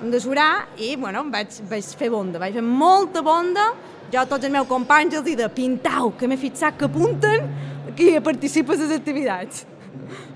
hem 0.00 0.08
de 0.10 0.20
surar, 0.24 0.50
i 0.80 0.94
bueno, 0.96 1.26
vaig, 1.28 1.60
vaig 1.68 1.90
fer 2.00 2.08
bonda, 2.08 2.40
vaig 2.40 2.56
fer 2.56 2.64
molta 2.64 3.20
bonda. 3.20 3.74
Jo 4.10 4.24
a 4.24 4.30
tots 4.30 4.48
els 4.48 4.54
meus 4.56 4.66
companys 4.66 5.20
els 5.20 5.28
dic 5.28 5.36
de 5.38 5.50
pintau, 5.52 6.14
que 6.16 6.26
m'he 6.26 6.40
fixat 6.40 6.80
que 6.80 6.88
apunten 6.88 7.44
que 7.94 8.16
participes 8.24 8.80
a 8.80 8.88
les 8.88 8.96
activitats 8.96 9.66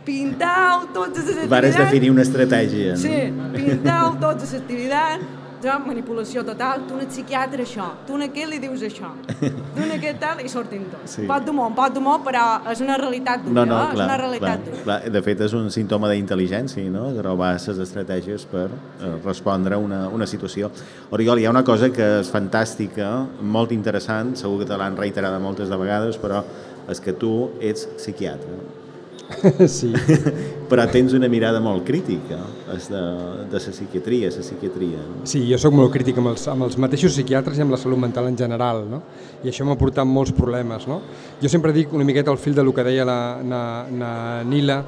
pintau 0.04 0.88
totes 0.92 1.24
les 1.24 1.38
activitats... 1.38 1.54
Vares 1.54 1.78
definir 1.78 2.12
una 2.12 2.26
estratègia, 2.26 2.98
no? 2.98 3.00
Sí, 3.00 3.22
pintau 3.54 4.18
totes 4.20 4.52
les 4.52 4.60
activitats, 4.60 5.40
manipulació 5.64 6.42
total, 6.44 6.82
tu 6.88 6.98
ets 7.00 7.14
psiquiatre 7.14 7.64
això, 7.64 7.86
tu 8.04 8.18
a 8.18 8.26
aquest 8.26 8.50
li 8.50 8.58
dius 8.60 8.82
això, 8.84 9.08
tu 9.38 9.80
a 9.80 9.86
aquest 9.94 10.18
tal, 10.20 10.42
i 10.44 10.50
sortim 10.52 10.82
tots. 10.92 11.14
Sí. 11.16 11.24
Pot 11.30 11.46
d'humor, 11.46 11.70
pot 11.76 11.94
d'humor, 11.94 12.20
però 12.26 12.42
és 12.68 12.82
una 12.84 12.98
realitat 13.00 13.46
dura, 13.46 13.64
no, 13.64 13.64
no, 13.70 13.78
clar, 13.78 13.94
és 13.94 14.04
una 14.04 14.18
realitat 14.20 14.66
clar, 14.66 14.82
clar. 14.82 14.98
De 15.14 15.24
fet, 15.24 15.40
és 15.48 15.56
un 15.56 15.70
símptoma 15.72 16.12
d'intel·ligència, 16.12 16.84
no?, 16.92 17.06
trobar 17.16 17.54
les 17.56 17.82
estratègies 17.86 18.44
per 18.50 18.66
eh, 18.68 19.14
respondre 19.24 19.78
a 19.78 19.80
una, 19.80 20.04
una 20.12 20.28
situació. 20.28 20.68
Oriol, 21.16 21.40
hi 21.40 21.48
ha 21.48 21.56
una 21.56 21.64
cosa 21.64 21.88
que 21.88 22.10
és 22.20 22.32
fantàstica, 22.32 23.10
molt 23.40 23.72
interessant, 23.72 24.36
segur 24.36 24.62
que 24.62 24.68
te 24.68 24.80
l'han 24.80 25.00
reiterat 25.00 25.40
moltes 25.40 25.72
de 25.72 25.80
vegades, 25.80 26.20
però 26.20 26.44
és 26.92 27.00
que 27.00 27.16
tu 27.16 27.34
ets 27.64 27.88
psiquiatre. 27.96 28.83
Sí. 29.68 29.92
però 30.70 30.86
tens 30.90 31.12
una 31.16 31.28
mirada 31.30 31.60
molt 31.62 31.84
crítica 31.86 32.38
és 32.74 32.88
de, 32.90 33.02
de 33.50 33.60
la 33.60 33.72
psiquiatria, 33.74 34.30
la 34.32 34.44
psiquiatria. 34.44 35.02
No? 35.04 35.26
Sí, 35.28 35.44
jo 35.48 35.58
sóc 35.60 35.74
molt 35.76 35.92
crític 35.94 36.18
amb 36.20 36.32
els, 36.32 36.46
amb 36.50 36.66
els 36.66 36.78
mateixos 36.80 37.14
psiquiatres 37.14 37.58
i 37.58 37.64
amb 37.64 37.74
la 37.74 37.80
salut 37.80 38.00
mental 38.00 38.28
en 38.30 38.38
general, 38.38 38.84
no? 38.90 39.02
i 39.44 39.52
això 39.52 39.66
m'ha 39.68 39.78
portat 39.80 40.08
molts 40.08 40.34
problemes. 40.34 40.88
No? 40.90 41.00
Jo 41.42 41.52
sempre 41.52 41.74
dic 41.76 41.92
una 41.94 42.06
miqueta 42.08 42.32
al 42.32 42.40
fil 42.40 42.56
de 42.56 42.64
lo 42.64 42.74
que 42.74 42.86
deia 42.86 43.06
la, 43.08 43.20
la, 43.44 43.62
la 43.92 44.12
Nila, 44.48 44.82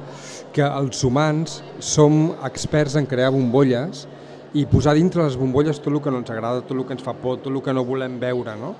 que 0.53 0.65
els 0.65 1.03
humans 1.05 1.61
som 1.83 2.31
experts 2.47 2.97
en 2.97 3.05
crear 3.09 3.31
bombolles 3.35 4.07
i 4.57 4.63
posar 4.65 4.95
dintre 4.97 5.21
les 5.25 5.35
bombolles 5.37 5.77
tot 5.77 5.91
el 5.93 6.01
que 6.01 6.11
no 6.11 6.21
ens 6.23 6.31
agrada, 6.33 6.63
tot 6.65 6.77
el 6.77 6.85
que 6.87 6.95
ens 6.95 7.03
fa 7.05 7.13
por, 7.13 7.37
tot 7.43 7.51
el 7.53 7.61
que 7.61 7.75
no 7.75 7.85
volem 7.85 8.17
veure. 8.19 8.55
No? 8.57 8.73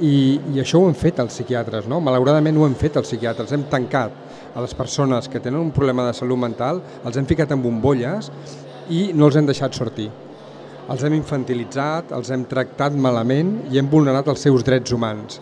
I, 0.00 0.40
I 0.54 0.62
això 0.62 0.80
ho 0.80 0.88
hem 0.88 0.96
fet 0.96 1.18
els 1.20 1.34
psiquiatres, 1.34 1.86
no? 1.90 2.00
malauradament 2.00 2.56
ho 2.56 2.64
hem 2.64 2.76
fet 2.78 2.96
els 2.96 3.08
psiquiatres, 3.10 3.52
hem 3.52 3.66
tancat 3.68 4.14
a 4.54 4.62
les 4.64 4.72
persones 4.74 5.28
que 5.28 5.40
tenen 5.40 5.60
un 5.60 5.74
problema 5.76 6.06
de 6.06 6.14
salut 6.16 6.40
mental, 6.40 6.80
els 7.04 7.18
hem 7.20 7.28
ficat 7.28 7.52
en 7.52 7.60
bombolles 7.62 8.30
i 8.90 9.10
no 9.14 9.28
els 9.28 9.36
hem 9.36 9.48
deixat 9.48 9.76
sortir. 9.76 10.08
Els 10.90 11.04
hem 11.06 11.14
infantilitzat, 11.14 12.14
els 12.16 12.32
hem 12.34 12.46
tractat 12.50 12.96
malament 12.98 13.52
i 13.70 13.78
hem 13.78 13.90
vulnerat 13.92 14.28
els 14.32 14.42
seus 14.42 14.64
drets 14.66 14.96
humans. 14.96 15.38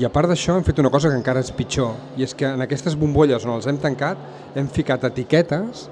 I 0.00 0.06
a 0.06 0.10
part 0.10 0.30
d'això 0.30 0.56
hem 0.56 0.64
fet 0.66 0.80
una 0.82 0.90
cosa 0.90 1.10
que 1.10 1.18
encara 1.18 1.42
és 1.42 1.52
pitjor, 1.54 1.92
i 2.16 2.24
és 2.26 2.34
que 2.34 2.48
en 2.48 2.62
aquestes 2.64 2.96
bombolles 2.98 3.44
on 3.46 3.56
els 3.56 3.68
hem 3.70 3.78
tancat 3.82 4.56
hem 4.58 4.70
ficat 4.70 5.04
etiquetes 5.10 5.88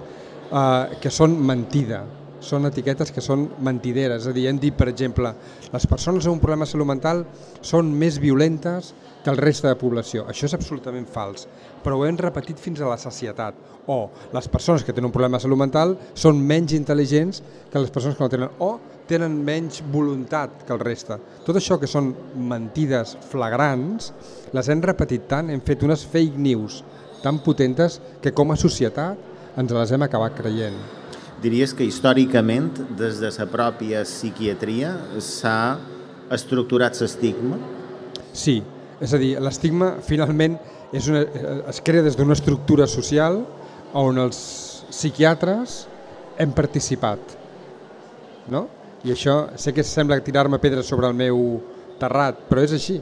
eh, 0.51 0.99
que 1.03 1.13
són 1.15 1.37
mentida, 1.39 2.03
són 2.45 2.69
etiquetes 2.69 3.11
que 3.15 3.25
són 3.25 3.47
mentideres, 3.65 4.23
és 4.23 4.31
a 4.31 4.35
dir, 4.37 4.47
hem 4.51 4.59
dit, 4.61 4.75
per 4.77 4.89
exemple, 4.91 5.33
les 5.73 5.87
persones 5.91 6.27
amb 6.27 6.37
un 6.37 6.43
problema 6.43 6.67
de 6.67 6.73
salut 6.73 6.89
mental 6.89 7.25
són 7.61 7.91
més 7.99 8.19
violentes 8.23 8.93
que 9.25 9.31
el 9.31 9.41
reste 9.41 9.69
de 9.69 9.79
població. 9.79 10.25
Això 10.31 10.47
és 10.47 10.55
absolutament 10.55 11.09
fals, 11.11 11.49
però 11.83 11.99
ho 11.99 12.07
hem 12.07 12.19
repetit 12.21 12.61
fins 12.63 12.81
a 12.81 12.91
la 12.91 12.99
societat. 13.01 13.57
O 13.89 14.11
les 14.37 14.49
persones 14.53 14.85
que 14.85 14.93
tenen 14.93 15.09
un 15.09 15.15
problema 15.15 15.39
de 15.39 15.47
salut 15.47 15.59
mental 15.59 15.97
són 16.15 16.41
menys 16.45 16.75
intel·ligents 16.77 17.43
que 17.73 17.81
les 17.81 17.91
persones 17.91 18.19
que 18.19 18.25
no 18.25 18.33
tenen, 18.33 18.55
o 18.61 18.77
tenen 19.09 19.39
menys 19.45 19.81
voluntat 19.93 20.67
que 20.67 20.75
el 20.77 20.83
reste. 20.85 21.17
Tot 21.47 21.57
això 21.57 21.79
que 21.81 21.89
són 21.89 22.13
mentides 22.37 23.17
flagrants, 23.31 24.13
les 24.53 24.69
hem 24.69 24.85
repetit 24.85 25.27
tant, 25.31 25.49
hem 25.51 25.65
fet 25.65 25.83
unes 25.89 26.05
fake 26.05 26.37
news 26.37 26.83
tan 27.23 27.41
potentes 27.43 27.99
que 28.23 28.35
com 28.37 28.53
a 28.53 28.61
societat 28.61 29.59
ens 29.59 29.75
les 29.75 29.93
hem 29.93 30.05
acabat 30.07 30.37
creient. 30.39 30.77
Diries 31.39 31.71
que 31.71 31.87
històricament, 31.87 32.73
des 32.99 33.21
de 33.23 33.29
la 33.31 33.45
pròpia 33.47 34.01
psiquiatria, 34.03 34.91
s'ha 35.23 35.79
estructurat 36.35 36.99
l'estigma? 36.99 37.59
Sí, 38.35 38.57
és 38.99 39.15
a 39.15 39.21
dir, 39.23 39.37
l'estigma 39.39 39.93
finalment 40.03 40.57
és 40.91 41.07
una, 41.07 41.23
es 41.71 41.79
crea 41.85 42.03
des 42.03 42.17
d'una 42.19 42.35
estructura 42.35 42.89
social 42.91 43.45
on 43.95 44.19
els 44.19 44.41
psiquiatres 44.91 45.85
hem 46.43 46.51
participat. 46.57 47.37
No? 48.51 48.67
I 49.07 49.15
això 49.15 49.53
sé 49.55 49.71
que 49.77 49.87
sembla 49.87 50.19
tirar-me 50.27 50.59
pedres 50.59 50.91
sobre 50.91 51.07
el 51.07 51.15
meu 51.15 51.61
terrat, 52.01 52.49
però 52.51 52.67
és 52.67 52.75
així. 52.75 52.99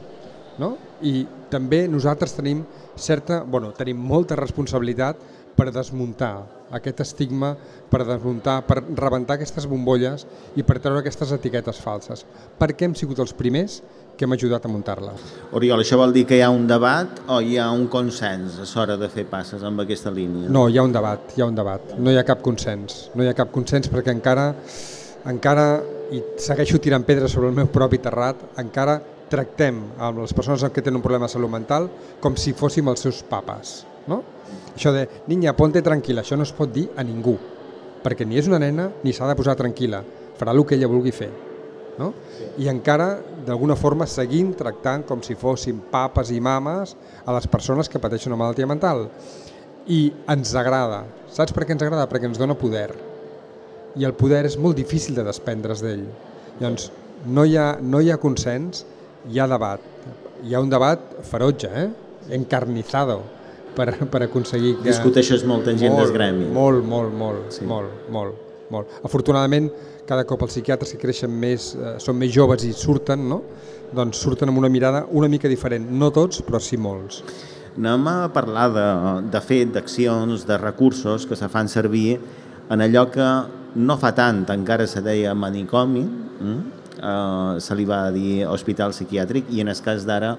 No? 0.60 0.74
I 1.00 1.24
també 1.48 1.86
nosaltres 1.88 2.36
tenim 2.36 2.66
certa, 2.96 3.40
bueno, 3.48 3.72
tenim 3.76 3.96
molta 3.96 4.36
responsabilitat 4.36 5.24
per 5.56 5.70
desmuntar 5.72 6.34
aquest 6.76 7.00
estigma, 7.04 7.54
per 7.90 8.02
desmuntar, 8.04 8.60
per 8.66 8.82
rebentar 8.82 9.36
aquestes 9.36 9.66
bombolles 9.70 10.26
i 10.58 10.64
per 10.66 10.78
treure 10.82 11.00
aquestes 11.00 11.32
etiquetes 11.36 11.78
falses. 11.80 12.26
Perquè 12.58 12.88
hem 12.88 12.96
sigut 12.98 13.22
els 13.22 13.32
primers 13.36 13.80
que 14.16 14.24
hem 14.24 14.34
ajudat 14.36 14.64
a 14.64 14.72
muntar-la. 14.72 15.14
Oriol, 15.56 15.82
això 15.84 15.98
vol 16.00 16.14
dir 16.16 16.24
que 16.28 16.38
hi 16.38 16.44
ha 16.44 16.50
un 16.52 16.66
debat 16.68 17.20
o 17.28 17.40
hi 17.40 17.58
ha 17.60 17.70
un 17.72 17.86
consens 17.92 18.58
a 18.62 18.68
l'hora 18.68 18.96
de 19.00 19.08
fer 19.12 19.26
passes 19.30 19.64
amb 19.64 19.84
aquesta 19.84 20.12
línia? 20.12 20.50
No, 20.52 20.66
hi 20.68 20.78
ha 20.78 20.86
un 20.86 20.94
debat, 20.94 21.34
hi 21.36 21.44
ha 21.44 21.50
un 21.50 21.58
debat. 21.58 21.96
No 21.98 22.12
hi 22.12 22.20
ha 22.20 22.24
cap 22.28 22.44
consens. 22.44 23.10
No 23.14 23.24
hi 23.24 23.32
ha 23.32 23.36
cap 23.36 23.52
consens 23.54 23.90
perquè 23.92 24.14
encara, 24.16 24.52
encara 25.28 25.66
i 26.14 26.22
segueixo 26.40 26.80
tirant 26.82 27.04
pedres 27.04 27.34
sobre 27.34 27.50
el 27.50 27.56
meu 27.56 27.68
propi 27.72 27.98
terrat, 28.02 28.40
encara 28.62 29.00
tractem 29.30 29.80
amb 29.98 30.22
les 30.22 30.32
persones 30.36 30.62
que 30.70 30.82
tenen 30.82 31.00
un 31.00 31.04
problema 31.04 31.26
de 31.26 31.34
salut 31.34 31.50
mental 31.50 31.90
com 32.22 32.38
si 32.38 32.54
fóssim 32.54 32.88
els 32.88 33.02
seus 33.02 33.24
papes. 33.26 33.80
No? 34.06 34.22
Això 34.76 34.92
de, 34.94 35.06
niña, 35.30 35.56
ponte 35.56 35.82
tranquil·la, 35.82 36.22
això 36.22 36.38
no 36.38 36.46
es 36.46 36.54
pot 36.54 36.70
dir 36.72 36.86
a 36.96 37.04
ningú, 37.06 37.34
perquè 38.04 38.26
ni 38.28 38.38
és 38.38 38.46
una 38.50 38.60
nena 38.62 38.90
ni 39.02 39.14
s'ha 39.14 39.28
de 39.30 39.36
posar 39.38 39.56
tranquil·la, 39.58 40.02
farà 40.38 40.54
el 40.54 40.64
que 40.66 40.76
ella 40.76 40.90
vulgui 40.90 41.14
fer. 41.16 41.30
No? 41.96 42.10
I 42.60 42.68
encara, 42.68 43.08
d'alguna 43.46 43.76
forma, 43.78 44.06
seguim 44.06 44.52
tractant 44.56 45.06
com 45.08 45.22
si 45.24 45.36
fossin 45.38 45.78
papes 45.90 46.30
i 46.34 46.42
mames 46.44 46.92
a 47.24 47.34
les 47.36 47.48
persones 47.48 47.88
que 47.88 48.02
pateixen 48.02 48.34
una 48.34 48.42
malaltia 48.42 48.68
mental. 48.68 49.06
I 49.88 50.00
ens 50.28 50.52
agrada. 50.58 51.04
Saps 51.32 51.54
per 51.56 51.64
què 51.64 51.72
ens 51.72 51.84
agrada? 51.86 52.08
Perquè 52.10 52.28
ens 52.28 52.40
dona 52.40 52.58
poder. 52.58 52.90
I 53.96 54.04
el 54.04 54.12
poder 54.18 54.42
és 54.44 54.58
molt 54.60 54.76
difícil 54.76 55.16
de 55.16 55.24
desprendre's 55.24 55.80
d'ell. 55.80 56.04
Llavors, 56.60 56.90
no 57.32 57.46
hi, 57.48 57.56
ha, 57.56 57.70
no 57.80 58.02
hi 58.02 58.12
ha 58.12 58.20
consens, 58.20 58.84
hi 59.32 59.40
ha 59.40 59.48
debat. 59.48 59.80
Hi 60.44 60.52
ha 60.52 60.60
un 60.60 60.68
debat 60.68 61.00
ferotge, 61.24 61.70
eh? 61.72 61.88
encarnizado, 62.36 63.22
per, 63.76 63.90
per 64.12 64.24
aconseguir 64.26 64.76
que... 64.80 64.88
Discuteixes 64.88 65.44
molt 65.48 65.68
en 65.72 65.78
gent 65.80 65.94
molt, 65.94 66.06
del 66.06 66.16
gremi. 66.16 66.48
Molt, 66.54 66.84
molt, 66.88 67.14
molt, 67.14 67.52
sí. 67.54 67.66
molt, 67.68 68.08
molt, 68.12 68.40
molt. 68.72 68.96
Afortunadament, 69.06 69.68
cada 70.08 70.24
cop 70.28 70.46
els 70.46 70.56
psiquiatres 70.56 70.94
que 70.94 71.00
creixen 71.02 71.32
més, 71.32 71.72
eh, 71.76 71.96
són 72.02 72.18
més 72.18 72.32
joves 72.34 72.64
i 72.66 72.72
surten, 72.76 73.28
no? 73.30 73.42
doncs 73.94 74.18
surten 74.18 74.50
amb 74.50 74.58
una 74.58 74.70
mirada 74.72 75.04
una 75.14 75.28
mica 75.28 75.48
diferent. 75.48 75.86
No 75.90 76.10
tots, 76.14 76.42
però 76.46 76.60
sí 76.62 76.78
molts. 76.80 77.22
Anem 77.76 78.08
a 78.08 78.16
parlar 78.32 78.66
de, 78.72 78.86
de 79.30 79.40
fet, 79.44 79.70
d'accions, 79.74 80.46
de 80.48 80.56
recursos 80.58 81.26
que 81.28 81.36
se 81.36 81.48
fan 81.52 81.68
servir 81.68 82.16
en 82.72 82.82
allò 82.82 83.04
que 83.12 83.28
no 83.76 83.98
fa 84.00 84.14
tant, 84.16 84.46
encara 84.54 84.86
se 84.88 85.02
deia 85.04 85.34
manicomi, 85.36 86.02
mm? 86.06 86.60
eh, 86.96 87.60
se 87.60 87.76
li 87.76 87.84
va 87.88 88.06
dir 88.14 88.46
hospital 88.48 88.96
psiquiàtric 88.96 89.52
i 89.52 89.60
en 89.62 89.68
el 89.72 89.82
cas 89.84 90.06
d'ara 90.08 90.34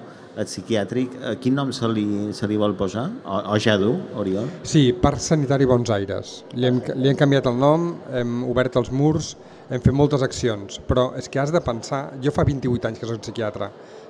psiquiàtric, 0.46 1.14
eh, 1.18 1.34
quin 1.42 1.56
nom 1.58 1.72
se 1.74 1.88
li, 1.90 2.06
se 2.36 2.46
li 2.46 2.58
vol 2.60 2.76
posar? 2.78 3.08
O, 3.24 3.40
o 3.54 3.58
ja 3.58 3.74
du, 3.80 3.90
Oriol? 4.20 4.46
Sí, 4.62 4.92
Parc 5.02 5.22
Sanitari 5.24 5.66
Bons 5.66 5.90
Aires. 5.90 6.42
Li 6.54 6.68
hem, 6.70 6.78
li 6.94 7.10
hem 7.10 7.18
canviat 7.18 7.48
el 7.50 7.58
nom, 7.58 7.88
hem 8.14 8.42
obert 8.46 8.78
els 8.78 8.92
murs, 8.94 9.34
hem 9.68 9.82
fet 9.84 9.96
moltes 9.96 10.22
accions, 10.24 10.78
però 10.88 11.10
és 11.18 11.28
que 11.28 11.40
has 11.42 11.52
de 11.52 11.60
pensar, 11.64 12.04
jo 12.22 12.32
fa 12.32 12.46
28 12.46 12.88
anys 12.88 13.02
que 13.02 13.10
soc 13.10 13.20
psiquiatre, 13.24 13.68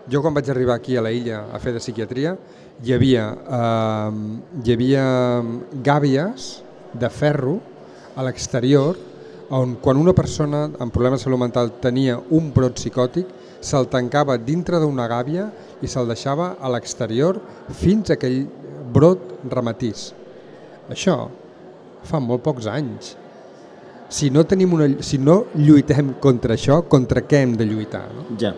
jo 0.09 0.23
quan 0.23 0.37
vaig 0.37 0.51
arribar 0.53 0.77
aquí 0.79 0.97
a 0.97 1.03
la 1.05 1.11
illa 1.15 1.47
a 1.53 1.59
fer 1.63 1.73
de 1.75 1.83
psiquiatria, 1.83 2.37
hi 2.85 2.95
havia, 2.95 3.27
eh, 3.59 4.63
hi 4.63 4.77
havia 4.77 5.05
gàbies 5.85 6.53
de 6.95 7.11
ferro 7.11 7.59
a 8.17 8.25
l'exterior 8.27 8.97
on 9.51 9.77
quan 9.81 9.97
una 9.97 10.13
persona 10.13 10.67
amb 10.79 10.93
problemes 10.93 11.21
de 11.21 11.25
salut 11.25 11.41
mental 11.41 11.73
tenia 11.81 12.19
un 12.37 12.53
brot 12.55 12.77
psicòtic, 12.77 13.29
se'l 13.61 13.89
tancava 13.91 14.37
dintre 14.39 14.79
d'una 14.83 15.09
gàbia 15.11 15.49
i 15.83 15.91
se'l 15.91 16.09
deixava 16.11 16.55
a 16.61 16.71
l'exterior 16.73 17.41
fins 17.75 18.11
a 18.11 18.17
aquell 18.19 18.45
brot 18.93 19.41
rematís. 19.51 20.13
Això 20.89 21.27
fa 22.09 22.21
molt 22.23 22.45
pocs 22.45 22.69
anys. 22.71 23.17
Si 24.09 24.31
no, 24.33 24.45
tenim 24.49 24.73
una, 24.73 24.87
si 25.05 25.19
no 25.21 25.43
lluitem 25.55 26.15
contra 26.23 26.57
això, 26.57 26.81
contra 26.89 27.21
què 27.29 27.43
hem 27.45 27.59
de 27.61 27.67
lluitar? 27.69 28.07
No? 28.15 28.25
Ja. 28.41 28.55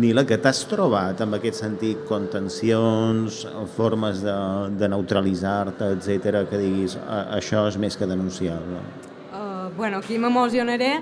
Nila, 0.00 0.22
que 0.26 0.38
t'has 0.38 0.64
trobat 0.70 1.18
en 1.22 1.34
aquest 1.34 1.60
sentit 1.62 2.02
contencions, 2.06 3.40
formes 3.74 4.20
de, 4.22 4.34
de 4.78 4.88
neutralitzar-te, 4.90 5.92
etc 5.96 6.44
que 6.50 6.58
diguis 6.58 6.94
això 7.10 7.64
és 7.70 7.78
més 7.78 7.98
que 7.98 8.06
denunciable? 8.06 8.82
Uh, 9.30 9.70
bueno, 9.78 9.98
aquí 9.98 10.18
m'emocionaré. 10.18 10.92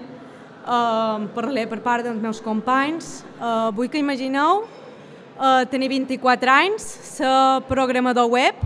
Uh, 0.68 1.22
parlaré 1.32 1.62
per 1.64 1.78
part 1.80 2.04
dels 2.04 2.18
meus 2.20 2.42
companys. 2.44 3.22
Uh, 3.38 3.70
vull 3.72 3.88
que 3.88 3.96
imagineu 3.96 4.66
uh, 4.66 5.64
tenir 5.72 5.88
24 5.88 6.52
anys, 6.52 6.84
ser 7.08 7.62
programador 7.70 8.28
web, 8.28 8.58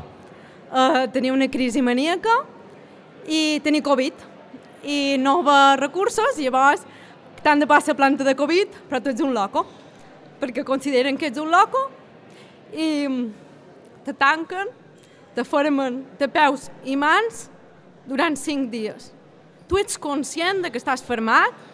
uh, 0.73 1.06
tenir 1.14 1.30
una 1.30 1.47
crisi 1.47 1.78
maníaca 1.78 2.40
i 3.23 3.61
tenir 3.62 3.85
Covid 3.87 4.26
i 4.82 5.14
no 5.23 5.38
haver 5.44 5.78
recursos, 5.78 6.42
i 6.42 6.50
llavors 6.50 6.82
t'han 7.47 7.62
de 7.62 7.71
passar 7.71 7.94
planta 7.94 8.26
de 8.26 8.35
Covid, 8.35 8.82
però 8.90 8.99
tu 8.99 9.14
ets 9.14 9.23
un 9.23 9.30
loco, 9.30 9.62
perquè 10.42 10.66
consideren 10.66 11.14
que 11.14 11.30
ets 11.30 11.38
un 11.38 11.54
loco 11.54 11.87
i 12.75 13.06
te 14.02 14.11
tanquen, 14.11 14.75
te 15.38 15.47
formen 15.47 16.02
de 16.18 16.26
peus 16.26 16.66
i 16.82 16.99
mans 16.99 17.47
durant 18.11 18.35
5 18.35 18.73
dies. 18.75 19.12
Tu 19.71 19.78
ets 19.78 19.94
conscient 20.02 20.66
de 20.66 20.73
que 20.73 20.82
estàs 20.82 21.06
fermat 21.06 21.71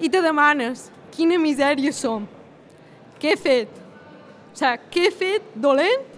i 0.00 0.10
te 0.10 0.22
demanes 0.22 0.88
quina 1.14 1.38
misèria 1.38 1.92
som, 1.94 2.26
què 3.20 3.34
he 3.34 3.38
fet, 3.38 3.70
o 4.50 4.58
sigui, 4.58 4.90
què 4.90 5.06
he 5.08 5.12
fet 5.14 5.54
dolent 5.54 6.10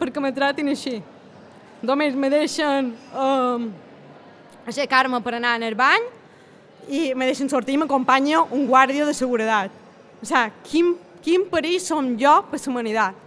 perquè 0.00 0.20
me 0.22 0.32
tratin 0.34 0.68
així? 0.72 0.98
Només 1.84 2.14
me 2.16 2.30
deixen 2.32 2.92
um, 3.12 3.66
aixecar-me 4.64 5.20
per 5.24 5.34
anar 5.36 5.56
al 5.58 5.76
bany 5.76 6.06
i 6.88 7.02
me 7.16 7.28
deixen 7.28 7.48
sortir 7.48 7.76
i 7.76 7.80
m'acompanya 7.80 8.44
un 8.52 8.66
guàrdia 8.68 9.04
de 9.08 9.16
seguretat. 9.16 9.72
O 10.20 10.28
sigui, 10.28 10.52
quin, 10.70 10.94
quin 11.24 11.44
perill 11.50 11.80
som 11.80 12.14
jo 12.20 12.38
per 12.50 12.60
la 12.60 12.72
humanitat. 12.72 13.20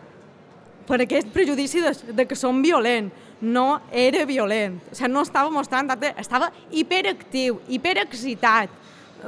per 0.88 1.02
aquest 1.04 1.28
prejudici 1.34 1.82
de, 1.84 1.92
de 2.16 2.26
que 2.26 2.36
som 2.36 2.62
violent. 2.64 3.12
No 3.42 3.82
era 3.92 4.26
violent, 4.26 4.80
o 4.90 4.96
sigui, 4.96 5.12
no 5.14 5.22
estava 5.22 5.52
mostrant, 5.54 5.92
estava 6.18 6.48
hiperactiu, 6.72 7.60
hiperexcitat, 7.70 8.72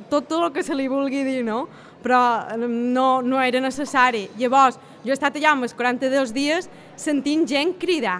tot, 0.09 0.27
tot 0.29 0.39
el 0.43 0.51
que 0.55 0.63
se 0.63 0.75
li 0.75 0.87
vulgui 0.91 1.23
dir, 1.27 1.43
no? 1.45 1.67
Però 2.03 2.19
no, 2.57 3.21
no 3.21 3.41
era 3.43 3.59
necessari. 3.59 4.27
Llavors, 4.39 4.79
jo 5.03 5.11
he 5.11 5.17
estat 5.17 5.35
allà 5.35 5.53
amb 5.53 5.67
els 5.67 5.75
42 5.75 6.33
dies 6.35 6.69
sentint 6.99 7.45
gent 7.47 7.75
cridar. 7.79 8.19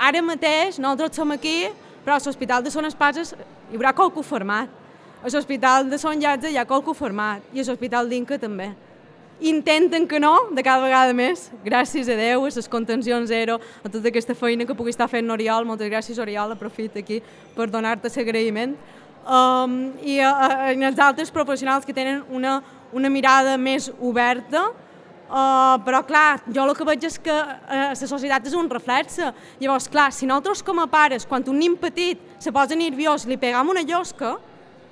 Ara 0.00 0.22
mateix, 0.24 0.78
nosaltres 0.80 1.18
som 1.20 1.32
aquí, 1.34 1.70
però 2.04 2.16
a 2.16 2.22
l'Hospital 2.24 2.64
de 2.64 2.72
Son 2.72 2.88
Espases 2.88 3.34
hi 3.34 3.76
haurà 3.76 3.92
qualcú 3.96 4.24
format. 4.24 4.70
A 5.20 5.28
l'Hospital 5.28 5.90
de 5.90 5.98
Son 6.00 6.16
Llatze 6.16 6.48
hi 6.48 6.56
ha 6.56 6.68
qualcú 6.68 6.96
format 6.96 7.44
i 7.52 7.60
a 7.60 7.66
l'Hospital 7.66 8.08
d'Inca 8.08 8.40
també 8.40 8.70
intenten 9.40 10.06
que 10.06 10.20
no, 10.20 10.50
de 10.52 10.62
cada 10.62 10.84
vegada 10.84 11.14
més, 11.16 11.48
gràcies 11.64 12.08
a 12.12 12.16
Déu, 12.16 12.44
a 12.44 12.52
les 12.52 12.68
contencions 12.68 13.28
zero, 13.28 13.58
a 13.82 13.88
tota 13.88 14.08
aquesta 14.08 14.36
feina 14.36 14.66
que 14.68 14.76
pugui 14.76 14.92
estar 14.92 15.08
fent 15.08 15.30
Oriol, 15.32 15.64
moltes 15.64 15.88
gràcies 15.88 16.20
Oriol, 16.20 16.52
aprofit 16.52 16.98
aquí 17.00 17.20
per 17.56 17.70
donar-te 17.72 18.12
l'agraïment, 18.12 18.76
um, 19.24 19.80
i 20.02 20.20
a, 20.20 20.30
a 20.30 20.70
els 20.72 21.00
altres 21.00 21.32
professionals 21.34 21.86
que 21.86 21.96
tenen 21.96 22.22
una, 22.30 22.60
una 22.92 23.10
mirada 23.12 23.56
més 23.58 23.90
oberta, 23.98 24.70
Uh, 25.30 25.76
però 25.86 26.00
clar, 26.02 26.40
jo 26.50 26.64
el 26.66 26.72
que 26.74 26.82
veig 26.82 27.04
és 27.06 27.14
que 27.22 27.30
uh, 27.30 27.92
societat 27.94 28.48
és 28.50 28.54
un 28.58 28.66
reflex. 28.66 29.20
Llavors, 29.60 29.86
clar, 29.86 30.08
si 30.10 30.26
nosaltres 30.26 30.64
com 30.66 30.80
a 30.82 30.88
pares, 30.90 31.22
quan 31.22 31.46
un 31.46 31.60
nin 31.62 31.76
petit 31.78 32.18
se 32.42 32.50
posa 32.50 32.74
nerviós 32.74 33.28
i 33.28 33.30
li 33.30 33.36
pegam 33.38 33.70
una 33.70 33.84
llosca, 33.86 34.32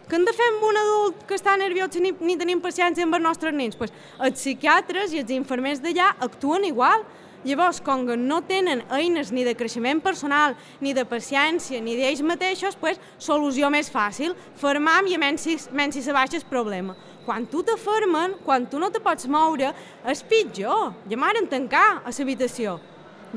què 0.08 0.16
hem 0.16 0.22
de 0.24 0.32
fer 0.32 0.46
amb 0.54 0.62
un 0.64 0.78
adult 0.80 1.24
que 1.28 1.34
està 1.36 1.56
nerviós 1.58 1.98
ni, 2.00 2.14
ni 2.22 2.38
tenim 2.38 2.62
paciència 2.62 3.02
amb 3.04 3.18
els 3.18 3.24
nostres 3.26 3.52
nens? 3.52 3.74
Pues, 3.76 3.90
els 4.22 4.38
psiquiatres 4.38 5.12
i 5.12 5.24
els 5.24 5.34
infermers 5.34 5.82
d'allà 5.82 6.12
actuen 6.24 6.64
igual. 6.70 7.02
Llavors, 7.46 7.78
com 7.80 8.02
que 8.06 8.16
no 8.18 8.40
tenen 8.42 8.82
eines 8.90 9.30
ni 9.30 9.44
de 9.46 9.54
creixement 9.54 10.00
personal, 10.02 10.56
ni 10.82 10.90
de 10.94 11.04
paciència, 11.06 11.78
ni 11.80 11.94
d'ells 11.94 12.22
mateixos, 12.26 12.74
pues, 12.80 12.98
solució 13.22 13.70
més 13.70 13.90
fàcil, 13.94 14.34
fermam 14.58 15.06
i 15.06 15.18
menys 15.20 15.46
si, 15.46 15.54
menys 15.70 16.00
se 16.02 16.14
baixa 16.14 16.40
el 16.40 16.46
problema. 16.50 16.96
Quan 17.24 17.46
tu 17.46 17.62
te 17.62 17.76
fermen, 17.78 18.34
quan 18.44 18.66
tu 18.66 18.80
no 18.82 18.90
te 18.90 18.98
pots 19.04 19.28
moure, 19.30 19.70
és 20.04 20.22
pitjor. 20.26 20.94
Ja 21.08 21.16
m'han 21.16 21.46
tancar 21.46 22.02
a 22.02 22.10
l'habitació. 22.10 22.78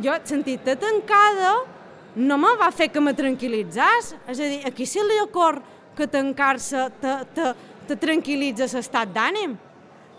Jo, 0.01 0.15
sentit-te 0.24 0.77
tancada, 0.79 1.60
no 2.15 2.38
me 2.38 2.55
va 2.58 2.72
fer 2.72 2.89
que 2.89 3.01
me 3.01 3.13
tranquil·litzàs. 3.13 4.15
És 4.27 4.39
a 4.39 4.48
dir, 4.48 4.62
aquí 4.65 4.86
se 4.86 5.03
li 5.03 5.20
ocorre 5.22 5.62
que 5.96 6.08
tancar-se 6.08 6.89
te, 7.01 7.17
te, 7.36 7.51
te 7.88 8.00
tranquil·litza 8.00 8.72
l'estat 8.72 9.12
d'ànim. 9.13 9.58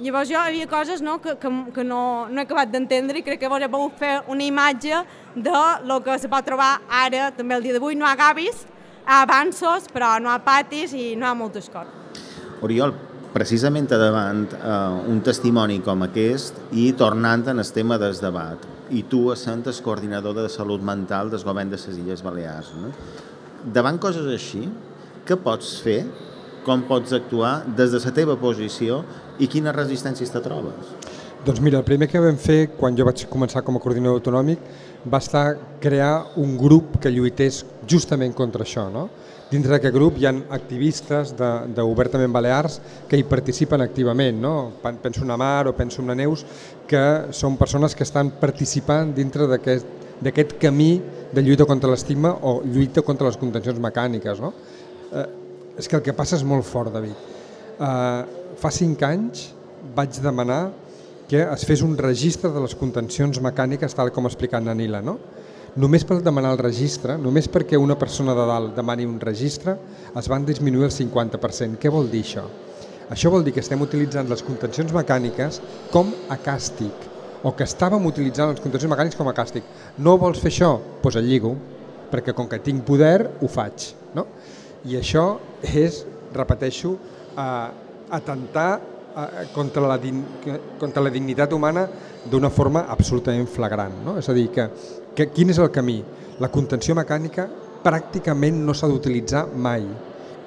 Llavors 0.01 0.31
jo 0.31 0.41
hi 0.41 0.49
havia 0.49 0.67
coses 0.67 1.03
no, 1.05 1.19
que, 1.21 1.35
que, 1.37 1.51
que 1.75 1.85
no, 1.85 2.27
no 2.33 2.41
he 2.41 2.47
acabat 2.47 2.71
d'entendre 2.73 3.21
i 3.21 3.25
crec 3.27 3.43
que 3.43 3.51
vos 3.53 3.61
he 3.61 3.69
pogut 3.71 3.99
fer 4.01 4.15
una 4.33 4.45
imatge 4.47 5.03
de 5.37 5.63
lo 5.85 6.01
que 6.03 6.17
se 6.19 6.31
pot 6.33 6.47
trobar 6.49 6.79
ara, 6.89 7.31
també 7.37 7.59
el 7.59 7.67
dia 7.67 7.77
d'avui. 7.77 7.99
No 8.01 8.09
ha 8.09 8.17
gavis, 8.17 8.65
ha 9.05 9.21
avanços, 9.27 9.91
però 9.93 10.17
no 10.23 10.33
ha 10.33 10.41
patis 10.43 10.97
i 10.97 11.13
no 11.17 11.29
ha 11.29 11.35
moltes 11.37 11.69
coses. 11.71 12.25
Oriol, 12.65 12.95
precisament 13.35 13.91
davant 13.91 14.47
eh, 14.57 15.13
un 15.13 15.21
testimoni 15.25 15.81
com 15.85 16.07
aquest 16.09 16.59
i 16.73 16.91
tornant 16.97 17.45
en 17.53 17.61
el 17.61 17.73
tema 17.77 18.01
del 18.01 18.17
debat, 18.17 18.65
i 18.93 19.05
tu 19.09 19.27
essent 19.33 19.67
el 19.69 19.79
coordinador 19.85 20.37
de 20.41 20.49
salut 20.53 20.83
mental 20.85 21.31
del 21.33 21.45
govern 21.45 21.71
de 21.71 21.81
les 21.81 22.01
Illes 22.01 22.25
Balears, 22.25 22.73
no? 22.81 22.93
davant 23.65 23.99
coses 24.03 24.27
així, 24.27 24.67
què 25.27 25.37
pots 25.39 25.77
fer, 25.85 26.03
com 26.67 26.85
pots 26.89 27.13
actuar 27.13 27.63
des 27.77 27.93
de 27.93 28.01
la 28.05 28.15
teva 28.15 28.37
posició 28.39 29.03
i 29.39 29.49
quines 29.51 29.75
resistències 29.75 30.31
te 30.31 30.41
trobes? 30.45 30.95
Doncs 31.43 31.59
mira, 31.59 31.81
el 31.81 31.85
primer 31.85 32.07
que 32.07 32.21
vam 32.23 32.37
fer 32.39 32.69
quan 32.79 32.95
jo 32.95 33.03
vaig 33.03 33.25
començar 33.27 33.65
com 33.67 33.75
a 33.75 33.81
coordinador 33.83 34.21
autonòmic 34.21 34.61
va 35.11 35.19
estar 35.19 35.57
crear 35.83 36.29
un 36.39 36.55
grup 36.57 37.01
que 37.03 37.11
lluités 37.11 37.65
justament 37.91 38.35
contra 38.39 38.63
això. 38.63 38.85
No? 38.95 39.09
Dintre 39.51 39.75
d'aquest 39.75 39.95
grup 39.97 40.21
hi 40.21 40.29
ha 40.31 40.33
activistes 40.55 41.35
d'Obertament 41.37 42.31
Balears 42.33 42.79
que 43.11 43.19
hi 43.19 43.27
participen 43.27 43.83
activament. 43.83 44.39
No? 44.39 44.55
Penso 45.03 45.27
en 45.27 45.35
Amar 45.35 45.67
o 45.67 45.75
penso 45.75 46.01
en 46.01 46.15
la 46.15 46.17
Neus, 46.23 46.47
que 46.87 47.03
són 47.35 47.59
persones 47.59 47.99
que 47.99 48.07
estan 48.07 48.31
participant 48.39 49.11
dintre 49.13 49.51
d'aquest 49.51 50.57
camí 50.63 50.93
de 51.35 51.43
lluita 51.43 51.67
contra 51.67 51.91
l'estigma 51.91 52.37
o 52.47 52.61
lluita 52.63 53.03
contra 53.03 53.27
les 53.27 53.37
contencions 53.37 53.83
mecàniques. 53.83 54.39
No? 54.39 54.55
Eh, 55.11 55.27
és 55.79 55.89
que 55.89 55.97
el 55.99 56.05
que 56.05 56.15
passa 56.17 56.37
és 56.37 56.45
molt 56.45 56.67
fort, 56.69 56.93
David. 56.93 57.17
Eh, 57.79 58.23
fa 58.61 58.71
cinc 58.71 59.03
anys 59.07 59.49
vaig 59.97 60.19
demanar 60.23 60.63
que 61.29 61.41
es 61.43 61.65
fes 61.65 61.81
un 61.83 61.97
registre 61.97 62.51
de 62.53 62.61
les 62.61 62.75
contencions 62.77 63.39
mecàniques 63.41 63.95
tal 63.97 64.11
com 64.13 64.27
ha 64.27 64.31
explicat 64.31 64.65
Nanila. 64.65 65.01
No? 65.01 65.17
Només 65.81 66.05
per 66.05 66.19
demanar 66.21 66.51
el 66.53 66.61
registre, 66.61 67.17
només 67.17 67.49
perquè 67.49 67.79
una 67.81 67.97
persona 67.97 68.35
de 68.37 68.45
dalt 68.49 68.75
demani 68.77 69.07
un 69.09 69.17
registre, 69.21 69.79
es 70.19 70.29
van 70.29 70.45
disminuir 70.45 70.91
el 70.91 70.93
50%. 70.93 71.81
Què 71.81 71.93
vol 71.93 72.11
dir 72.13 72.21
això? 72.27 72.45
Això 73.13 73.33
vol 73.33 73.45
dir 73.45 73.55
que 73.57 73.65
estem 73.65 73.81
utilitzant 73.81 74.29
les 74.29 74.45
contencions 74.45 74.93
mecàniques 74.93 75.63
com 75.93 76.13
a 76.29 76.37
càstig, 76.37 77.09
o 77.43 77.55
que 77.57 77.65
estàvem 77.65 78.05
utilitzant 78.09 78.53
les 78.53 78.61
contencions 78.61 78.93
mecàniques 78.93 79.17
com 79.17 79.33
a 79.33 79.35
càstig. 79.37 79.65
No 79.99 80.19
vols 80.21 80.41
fer 80.45 80.53
això? 80.53 80.75
Doncs 80.77 81.01
pues 81.03 81.17
el 81.17 81.27
lligo, 81.29 81.55
perquè 82.13 82.37
com 82.37 82.49
que 82.49 82.61
tinc 82.61 82.85
poder, 82.85 83.31
ho 83.41 83.49
faig. 83.49 83.89
No? 84.13 84.27
I 84.85 85.01
això 85.01 85.25
és, 85.63 86.03
repeteixo, 86.35 86.97
eh, 87.37 87.69
atentar 88.11 88.71
contra, 89.53 89.83
la 89.85 89.99
contra 90.81 91.03
la 91.05 91.11
dignitat 91.13 91.53
humana 91.53 91.83
d'una 92.25 92.49
forma 92.49 92.87
absolutament 92.89 93.49
flagrant. 93.49 93.99
No? 94.05 94.17
És 94.17 94.29
a 94.29 94.37
dir, 94.37 94.47
que, 94.53 94.69
que 95.15 95.29
quin 95.35 95.53
és 95.53 95.61
el 95.61 95.69
camí? 95.73 95.99
La 96.41 96.49
contenció 96.49 96.97
mecànica 96.97 97.45
pràcticament 97.85 98.63
no 98.65 98.73
s'ha 98.73 98.89
d'utilitzar 98.89 99.47
mai. 99.53 99.85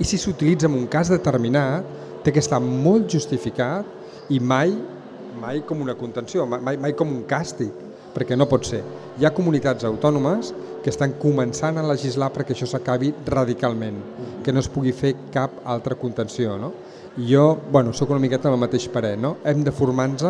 I 0.01 0.03
si 0.03 0.17
s'utilitza 0.17 0.65
en 0.65 0.79
un 0.79 0.89
cas 0.91 1.11
determinat, 1.13 1.85
té 2.25 2.33
que 2.33 2.41
estar 2.41 2.59
molt 2.59 3.05
justificat 3.13 3.85
i 4.33 4.41
mai 4.41 4.73
mai 5.39 5.61
com 5.67 5.81
una 5.81 5.95
contenció, 5.95 6.45
mai, 6.45 6.77
mai 6.77 6.93
com 6.97 7.11
un 7.11 7.23
càstig, 7.27 7.71
perquè 8.15 8.37
no 8.37 8.47
pot 8.49 8.65
ser. 8.67 8.81
Hi 9.19 9.27
ha 9.27 9.33
comunitats 9.35 9.85
autònomes 9.87 10.53
que 10.85 10.91
estan 10.93 11.15
començant 11.17 11.79
a 11.81 11.83
legislar 11.89 12.27
perquè 12.29 12.53
això 12.53 12.67
s'acabi 12.69 13.07
radicalment, 13.25 13.95
que 14.45 14.53
no 14.53 14.61
es 14.61 14.69
pugui 14.69 14.91
fer 14.93 15.15
cap 15.33 15.63
altra 15.65 15.97
contenció. 15.97 16.59
No? 16.61 16.69
I 17.17 17.25
jo, 17.31 17.45
bueno, 17.73 17.89
sóc 17.89 18.13
una 18.13 18.21
miqueta 18.21 18.51
el 18.51 18.61
mateix 18.61 18.85
parer, 18.93 19.15
no? 19.17 19.39
hem 19.41 19.63
de 19.65 19.73
formar-nos 19.73 20.27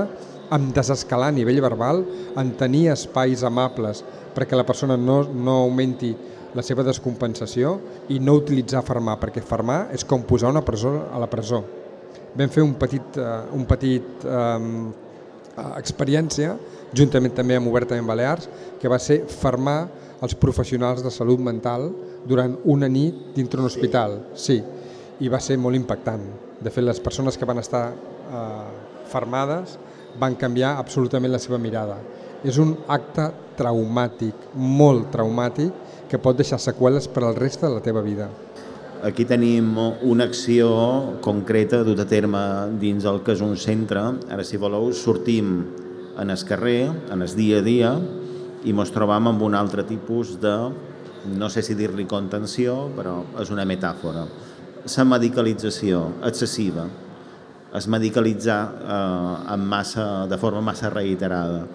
en 0.56 0.70
desescalar 0.72 1.34
a 1.34 1.36
nivell 1.36 1.60
verbal, 1.60 2.06
en 2.39 2.54
tenir 2.56 2.86
espais 2.94 3.44
amables 3.44 4.06
perquè 4.36 4.56
la 4.56 4.63
persona 4.63 4.96
no, 4.96 5.24
no 5.28 5.60
augmenti 5.65 6.13
la 6.56 6.63
seva 6.63 6.86
descompensació 6.88 7.76
i 8.15 8.22
no 8.24 8.38
utilitzar 8.39 8.86
farmar, 8.88 9.18
perquè 9.20 9.44
farmar 9.44 9.89
és 9.91 10.08
com 10.08 10.24
posar 10.24 10.54
una 10.56 10.63
presó 10.63 10.96
a 11.12 11.20
la 11.20 11.28
presó. 11.28 11.65
Vam 12.36 12.52
fer 12.52 12.63
un 12.63 12.78
petit, 12.80 13.20
uh, 13.20 13.44
un 13.56 13.68
petit 13.68 14.24
um, 14.24 14.88
experiència, 15.76 16.56
juntament 16.96 17.36
també 17.36 17.58
amb 17.58 17.70
Obertament 17.72 18.08
Balears, 18.08 18.50
que 18.82 18.91
va 18.91 19.00
ser 19.00 19.24
farmar 19.30 19.86
els 20.24 20.36
professionals 20.39 21.04
de 21.04 21.12
salut 21.12 21.41
mental 21.44 21.89
durant 22.28 22.56
una 22.63 22.89
nit 22.89 23.36
dintre 23.36 23.62
un 23.62 23.70
hospital. 23.70 24.20
Sí, 24.36 24.62
i 25.20 25.32
va 25.32 25.39
ser 25.39 25.58
molt 25.62 25.78
impactant. 25.78 26.24
De 26.60 26.72
fet, 26.72 26.84
les 26.84 27.02
persones 27.04 27.38
que 27.38 27.48
van 27.48 27.60
estar 27.62 27.89
eh, 27.91 28.68
fermades 29.12 29.78
van 30.20 30.38
canviar 30.39 30.76
absolutament 30.80 31.34
la 31.34 31.41
seva 31.44 31.60
mirada. 31.60 32.00
És 32.46 32.60
un 32.62 32.76
acte 32.91 33.28
traumàtic, 33.60 34.50
molt 34.56 35.10
traumàtic, 35.12 35.72
que 36.10 36.22
pot 36.22 36.38
deixar 36.38 36.60
seqüeles 36.62 37.08
per 37.12 37.26
al 37.26 37.36
reste 37.36 37.65
de 37.65 37.74
la 37.74 37.84
teva 37.84 38.04
vida. 38.06 38.30
Aquí 39.06 39.22
tenim 39.30 39.76
una 40.02 40.26
acció 40.26 40.68
concreta 41.22 41.84
dut 41.86 42.00
a 42.02 42.08
terme 42.10 42.39
dins 42.82 43.06
el 43.06 43.20
que 43.22 43.36
és 43.36 43.41
un 43.46 43.52
centre. 43.54 44.02
Ara, 44.34 44.41
si 44.41 44.58
voleu, 44.58 44.88
sortim 44.98 45.52
en 46.18 46.34
el 46.34 46.46
carrer, 46.50 46.89
en 47.13 47.22
el 47.22 47.36
dia 47.38 47.60
a 47.62 47.65
dia, 47.68 47.91
i 48.65 48.74
ens 48.74 48.94
trobam 48.96 49.30
amb 49.30 49.44
un 49.46 49.54
altre 49.54 49.86
tipus 49.86 50.39
de, 50.41 50.56
no 51.38 51.52
sé 51.54 51.62
si 51.62 51.78
dir-li 51.78 52.08
contenció, 52.10 52.88
però 52.98 53.20
és 53.44 53.54
una 53.54 53.68
metàfora. 53.70 54.26
La 54.86 55.06
medicalització 55.12 56.02
excessiva, 56.26 56.88
es 57.78 57.86
medicalitzar 57.86 58.60
eh, 58.74 59.54
en 59.54 59.70
massa, 59.70 60.26
de 60.26 60.41
forma 60.41 60.65
massa 60.65 60.89
reiterada 60.89 61.68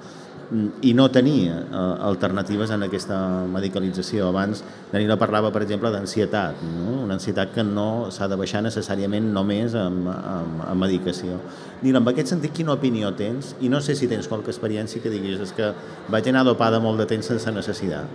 i 0.83 0.93
no 0.99 1.07
tenia 1.15 1.61
eh, 1.63 1.81
alternatives 2.03 2.73
en 2.75 2.83
aquesta 2.83 3.17
medicalització. 3.51 4.29
Abans 4.31 4.65
Danila 4.91 5.17
parlava, 5.21 5.53
per 5.55 5.63
exemple, 5.63 5.93
d'ansietat, 5.95 6.63
no? 6.67 6.97
una 7.05 7.15
ansietat 7.19 7.53
que 7.55 7.65
no 7.67 8.11
s'ha 8.11 8.27
de 8.31 8.39
baixar 8.41 8.65
necessàriament 8.67 9.31
només 9.35 9.77
amb, 9.79 10.09
amb, 10.11 10.65
amb 10.67 10.83
medicació. 10.83 11.39
Nila, 11.85 12.03
en 12.03 12.11
aquest 12.11 12.35
sentit, 12.35 12.55
quina 12.57 12.75
opinió 12.75 13.13
tens? 13.17 13.55
I 13.63 13.71
no 13.71 13.81
sé 13.85 13.95
si 13.95 14.11
tens 14.11 14.29
qualque 14.29 14.51
experiència 14.51 15.03
que 15.03 15.13
diguis 15.13 15.41
és 15.47 15.55
que 15.55 15.71
vaig 16.11 16.29
anar 16.33 16.45
dopada 16.49 16.83
molt 16.83 16.99
de 17.01 17.07
temps 17.15 17.31
sense 17.31 17.55
necessitat. 17.55 18.11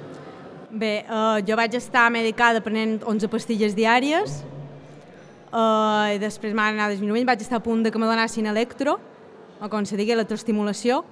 Bé, 0.75 1.05
uh, 1.07 1.39
jo 1.47 1.55
vaig 1.55 1.79
estar 1.79 2.09
medicada 2.11 2.59
prenent 2.59 2.99
11 3.07 3.31
pastilles 3.31 3.75
diàries 3.77 4.41
uh, 5.55 6.11
i 6.11 6.19
després 6.19 6.51
m'ha 6.51 6.67
anat 6.73 6.91
disminuint, 6.91 7.23
vaig 7.23 7.39
estar 7.45 7.61
a 7.61 7.63
punt 7.63 7.85
de 7.85 7.93
que 7.93 8.01
me 8.01 8.09
donessin 8.09 8.51
electro, 8.51 8.99
o 9.63 9.69
com 9.71 9.87
se 9.87 9.95
digui, 9.95 10.11
electroestimulació, 10.11 11.05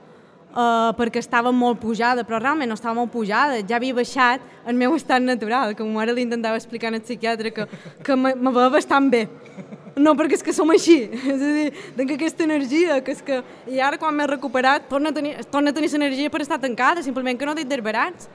uh, 0.54 0.92
perquè 0.98 1.22
estava 1.22 1.52
molt 1.52 1.82
pujada, 1.82 2.24
però 2.24 2.40
realment 2.42 2.70
no 2.70 2.78
estava 2.78 2.96
molt 2.98 3.12
pujada, 3.14 3.62
ja 3.68 3.78
havia 3.78 3.98
baixat 3.98 4.44
el 4.70 4.78
meu 4.80 4.96
estat 4.96 5.22
natural, 5.22 5.76
que 5.76 5.84
ara 5.84 6.14
li 6.14 6.26
intentava 6.26 6.60
explicar 6.60 6.94
al 6.94 7.02
psiquiatre 7.02 7.52
que, 7.52 7.68
que 8.04 8.16
me 8.16 8.52
va 8.52 8.70
bastant 8.70 9.10
bé. 9.12 9.28
No, 9.96 10.16
perquè 10.18 10.40
és 10.40 10.42
que 10.46 10.54
som 10.56 10.72
així, 10.74 11.04
és 11.34 11.42
a 11.42 11.50
dir, 11.58 11.66
tinc 11.98 12.16
aquesta 12.16 12.46
energia, 12.46 13.02
que 13.06 13.14
és 13.14 13.22
que... 13.22 13.42
I 13.70 13.82
ara 13.82 14.00
quan 14.02 14.16
m'he 14.16 14.26
recuperat, 14.30 14.88
torna 14.90 15.12
a 15.14 15.16
tenir, 15.16 15.36
torna 15.54 15.70
a 15.70 15.76
tenir 15.76 15.92
l'energia 15.94 16.32
per 16.34 16.42
estar 16.42 16.58
tancada, 16.62 17.04
simplement 17.06 17.38
que 17.38 17.46
no 17.46 17.54
tinc 17.58 17.70
derberats. 17.70 18.30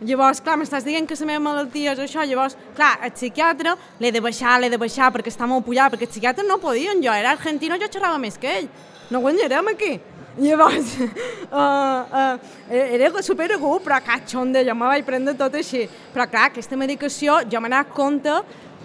Llavors, 0.00 0.38
clar, 0.40 0.54
m'estàs 0.56 0.86
dient 0.86 1.04
que 1.04 1.18
la 1.20 1.26
meva 1.28 1.42
malaltia 1.44 1.92
és 1.92 1.98
això, 2.00 2.24
llavors, 2.24 2.56
clar, 2.72 2.94
el 3.04 3.12
psiquiatre 3.12 3.74
l'he 4.00 4.12
de 4.14 4.22
baixar, 4.24 4.54
l'he 4.56 4.70
de 4.72 4.78
baixar 4.80 5.10
perquè 5.12 5.28
està 5.28 5.44
molt 5.44 5.66
pujat, 5.66 5.92
perquè 5.92 6.08
el 6.08 6.14
psiquiatre 6.14 6.46
no 6.48 6.56
podien, 6.62 7.02
jo 7.04 7.12
era 7.12 7.34
argentino, 7.36 7.76
jo 7.76 7.90
xerrava 7.92 8.16
més 8.16 8.40
que 8.40 8.48
ell, 8.62 8.70
no 9.12 9.20
guanyarem 9.20 9.68
aquí. 9.74 9.98
Llavors, 10.38 10.94
uh, 11.00 11.58
uh, 11.58 12.38
era 12.70 13.22
super 13.22 13.48
agut, 13.52 13.82
però 13.82 13.98
catxonda, 14.04 14.62
jo 14.62 14.74
me 14.78 14.86
vaig 14.86 15.04
prendre 15.04 15.34
tot 15.34 15.56
així. 15.58 15.88
Però 16.14 16.28
clar, 16.30 16.48
aquesta 16.50 16.78
medicació, 16.78 17.40
jo 17.50 17.60
m'he 17.60 17.70
anat 17.72 17.90
compte 17.96 18.36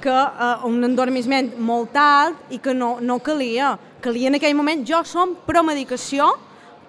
que 0.01 0.15
uh, 0.15 0.65
un 0.65 0.81
endormiment 0.83 1.53
molt 1.61 1.95
alt 2.01 2.49
i 2.49 2.57
que 2.57 2.73
no, 2.73 2.95
no 3.01 3.19
calia. 3.19 3.75
Calia 4.01 4.31
en 4.31 4.39
aquell 4.39 4.57
moment, 4.57 4.83
jo 4.87 5.03
som 5.05 5.35
promedicació, 5.45 6.33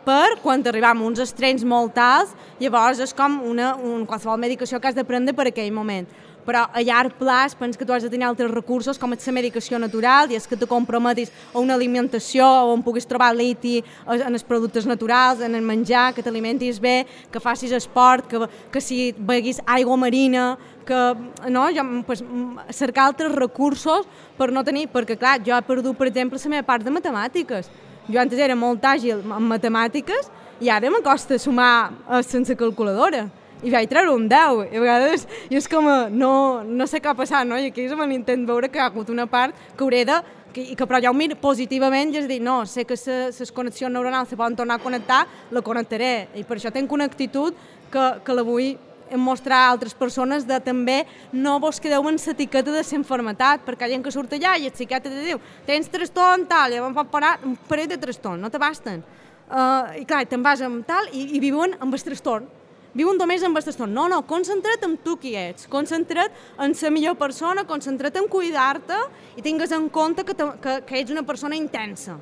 per 0.07 0.39
quan 0.39 0.63
arribam 0.63 1.03
uns 1.03 1.19
estrenys 1.19 1.65
molt 1.67 1.99
alts, 1.99 2.33
llavors 2.63 3.01
és 3.03 3.13
com 3.17 3.41
una, 3.43 3.73
un, 3.75 4.05
qualsevol 4.07 4.39
medicació 4.39 4.79
que 4.79 4.89
has 4.89 4.97
de 4.97 5.05
prendre 5.05 5.35
per 5.35 5.49
aquell 5.51 5.73
moment. 5.75 6.07
Però 6.47 6.67
a 6.73 6.83
llarg 6.83 7.17
plaç 7.19 7.57
penso 7.59 7.79
que 7.79 7.85
tu 7.85 7.93
has 7.93 8.05
de 8.05 8.11
tenir 8.11 8.27
altres 8.29 8.51
recursos 8.51 8.99
com 8.99 9.11
la 9.11 9.33
medicació 9.33 9.79
natural 9.79 10.31
i 10.31 10.37
és 10.37 10.47
que 10.47 10.57
te 10.57 10.67
comprometis 10.67 11.33
a 11.53 11.59
una 11.59 11.75
alimentació 11.75 12.47
on 12.73 12.83
puguis 12.83 13.07
trobar 13.07 13.35
liti 13.35 13.83
en 14.07 14.33
els 14.33 14.45
productes 14.45 14.87
naturals, 14.87 15.41
en 15.41 15.55
el 15.55 15.63
menjar, 15.63 16.15
que 16.15 16.23
t'alimentis 16.23 16.79
bé, 16.81 17.07
que 17.33 17.41
facis 17.41 17.73
esport, 17.73 18.29
que, 18.29 18.47
que 18.71 18.81
si 18.81 19.13
beguis 19.19 19.61
aigua 19.67 19.97
marina, 19.97 20.57
que 20.87 21.17
no, 21.51 21.67
jo, 21.75 21.83
pues, 22.07 22.23
cercar 22.71 23.09
altres 23.11 23.35
recursos 23.35 24.07
per 24.39 24.53
no 24.53 24.63
tenir, 24.63 24.87
perquè 24.89 25.19
clar, 25.19 25.41
jo 25.43 25.57
he 25.57 25.67
perdut, 25.67 25.99
per 25.99 26.07
exemple, 26.07 26.39
la 26.39 26.55
meva 26.55 26.67
part 26.67 26.87
de 26.87 26.95
matemàtiques 26.95 27.71
jo 28.09 28.21
antes 28.21 28.39
era 28.39 28.55
molt 28.55 28.85
àgil 28.87 29.19
en 29.19 29.49
matemàtiques 29.51 30.31
i 30.63 30.71
ara 30.71 30.91
me 30.91 31.03
costa 31.03 31.39
sumar 31.39 31.91
eh, 32.09 32.23
sense 32.23 32.55
calculadora. 32.57 33.27
I 33.67 33.73
vaig 33.75 33.91
treure 33.91 34.15
un 34.15 34.29
10. 34.31 34.63
I 34.71 34.79
a 34.79 34.83
vegades 34.85 35.27
i 35.51 35.59
és 35.59 35.67
com, 35.71 35.89
no, 36.15 36.33
no 36.63 36.87
sé 36.87 37.01
què 37.03 37.11
ha 37.11 37.19
passat, 37.19 37.47
no? 37.49 37.59
I 37.59 37.73
aquí 37.73 37.87
és 37.87 37.95
on 37.95 38.15
intent 38.15 38.47
veure 38.47 38.71
que 38.71 38.79
ha 38.79 38.87
hagut 38.87 39.11
una 39.11 39.27
part 39.27 39.57
que 39.75 39.83
hauré 39.83 40.05
de 40.07 40.21
que, 40.55 40.71
que 40.79 40.87
però 40.87 41.01
ja 41.03 41.11
ho 41.11 41.17
miro 41.17 41.37
positivament 41.37 42.15
i 42.15 42.23
és 42.23 42.29
dir, 42.31 42.39
no, 42.41 42.63
sé 42.65 42.87
que 42.89 42.97
les 42.97 43.53
connexions 43.53 43.93
neuronals 43.93 44.31
se 44.31 44.39
poden 44.39 44.57
tornar 44.57 44.79
a 44.79 44.83
connectar, 44.83 45.27
la 45.51 45.63
connectaré. 45.67 46.29
I 46.39 46.45
per 46.47 46.57
això 46.61 46.73
tinc 46.73 46.93
una 46.93 47.05
actitud 47.11 47.57
que, 47.93 48.07
que 48.25 48.37
la 48.37 48.45
vull 48.47 48.77
mostrar 49.15 49.59
a 49.65 49.71
altres 49.71 49.95
persones 49.95 50.47
de 50.47 50.59
també 50.63 51.05
no 51.33 51.59
vos 51.63 51.79
quedeu 51.83 52.09
en 52.09 52.17
l'etiqueta 52.19 52.73
de 52.73 52.83
ser 52.83 52.99
enfermetat, 52.99 53.63
perquè 53.67 53.87
hi 53.87 53.91
ha 53.91 53.95
gent 53.95 54.07
que 54.07 54.15
surt 54.15 54.33
allà 54.35 54.57
i 54.59 54.67
el 54.67 54.75
psiquiatre 54.75 55.13
te 55.13 55.23
diu 55.27 55.43
tens 55.67 55.91
trastorn, 55.93 56.47
tal, 56.51 56.75
i 56.75 56.83
pot 56.95 57.11
parar 57.11 57.37
un 57.45 57.55
parell 57.69 57.91
de 57.91 57.99
trastorn, 57.99 58.41
no 58.41 58.51
te 58.51 58.59
basten. 58.59 59.05
Uh, 59.47 59.95
I 60.01 60.05
clar, 60.07 60.25
te'n 60.27 60.43
vas 60.43 60.63
amb 60.63 60.83
tal 60.87 61.07
i, 61.13 61.37
i 61.37 61.43
viuen 61.43 61.77
amb 61.79 61.95
el 61.95 62.03
trastorn. 62.03 62.49
Viuen 62.97 63.19
només 63.21 63.45
amb 63.45 63.59
trastorn. 63.61 63.93
No, 63.93 64.07
no, 64.09 64.23
concentra't 64.29 64.87
en 64.87 64.97
tu 65.05 65.19
qui 65.21 65.35
ets, 65.37 65.69
concentra't 65.73 66.33
en 66.65 66.75
ser 66.75 66.93
millor 66.95 67.19
persona, 67.21 67.67
concentra't 67.69 68.17
en 68.23 68.31
cuidar-te 68.33 68.97
i 69.37 69.45
tingues 69.45 69.75
en 69.77 69.91
compte 69.93 70.25
que, 70.25 70.35
te, 70.35 70.49
que, 70.63 70.81
que 70.89 71.03
ets 71.03 71.13
una 71.13 71.27
persona 71.29 71.59
intensa. 71.59 72.17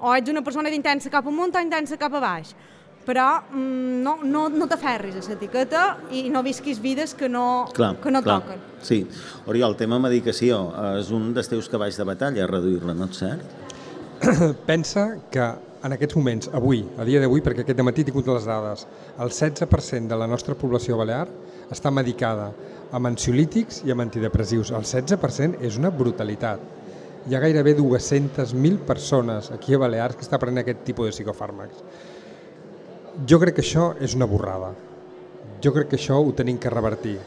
O 0.00 0.12
ets 0.16 0.32
una 0.32 0.42
persona 0.42 0.72
intensa 0.72 1.12
cap 1.12 1.26
amunt 1.28 1.54
o 1.54 1.62
intensa 1.62 1.98
cap 2.00 2.14
a 2.16 2.22
baix 2.24 2.54
però 3.04 3.40
mm, 3.50 4.02
no, 4.04 4.18
no, 4.22 4.48
no 4.52 4.66
t'aferris 4.68 5.16
a 5.16 5.22
l'etiqueta 5.32 5.84
i 6.14 6.28
no 6.32 6.42
visquis 6.46 6.80
vides 6.82 7.14
que 7.16 7.30
no, 7.32 7.66
clar, 7.74 7.94
que 8.00 8.12
no 8.12 8.22
clar. 8.22 8.40
toquen. 8.42 8.60
Sí. 8.84 9.00
Oriol, 9.46 9.72
el 9.72 9.78
tema 9.80 9.98
medicació 10.02 10.60
és 10.98 11.10
un 11.14 11.32
dels 11.36 11.48
teus 11.50 11.68
cavalls 11.72 11.98
de 11.98 12.06
batalla, 12.06 12.46
reduir-la, 12.50 12.94
no 12.94 13.08
és 13.10 13.20
cert? 13.24 13.56
Pensa 14.68 15.06
que 15.32 15.48
en 15.82 15.94
aquests 15.96 16.16
moments, 16.16 16.50
avui, 16.52 16.82
a 17.00 17.06
dia 17.08 17.20
d'avui, 17.22 17.40
perquè 17.44 17.64
aquest 17.64 17.80
matí 17.86 18.02
he 18.02 18.10
tingut 18.10 18.28
les 18.28 18.44
dades, 18.48 18.86
el 19.18 19.30
16% 19.32 20.10
de 20.10 20.18
la 20.20 20.28
nostra 20.28 20.54
població 20.58 20.98
balear 21.00 21.26
està 21.72 21.92
medicada 21.94 22.50
amb 22.92 23.08
ansiolítics 23.10 23.80
i 23.86 23.94
amb 23.94 24.04
antidepressius. 24.04 24.72
El 24.74 24.84
16% 24.84 25.62
és 25.66 25.78
una 25.80 25.92
brutalitat. 25.94 26.60
Hi 27.28 27.36
ha 27.36 27.42
gairebé 27.42 27.76
200.000 27.78 28.78
persones 28.88 29.50
aquí 29.54 29.74
a 29.76 29.80
Balears 29.80 30.16
que 30.16 30.24
està 30.24 30.38
prenent 30.40 30.64
aquest 30.64 30.84
tipus 30.86 31.08
de 31.08 31.12
psicofàrmacs. 31.12 31.82
Jo 33.28 33.38
crec 33.42 33.58
que 33.58 33.64
això 33.64 33.90
és 34.00 34.16
una 34.16 34.28
borrada. 34.28 34.72
Jo 35.60 35.72
crec 35.76 35.90
que 35.90 36.00
això 36.00 36.16
ho 36.16 36.32
tenim 36.36 36.58
que 36.58 36.72
revertir. 36.72 37.18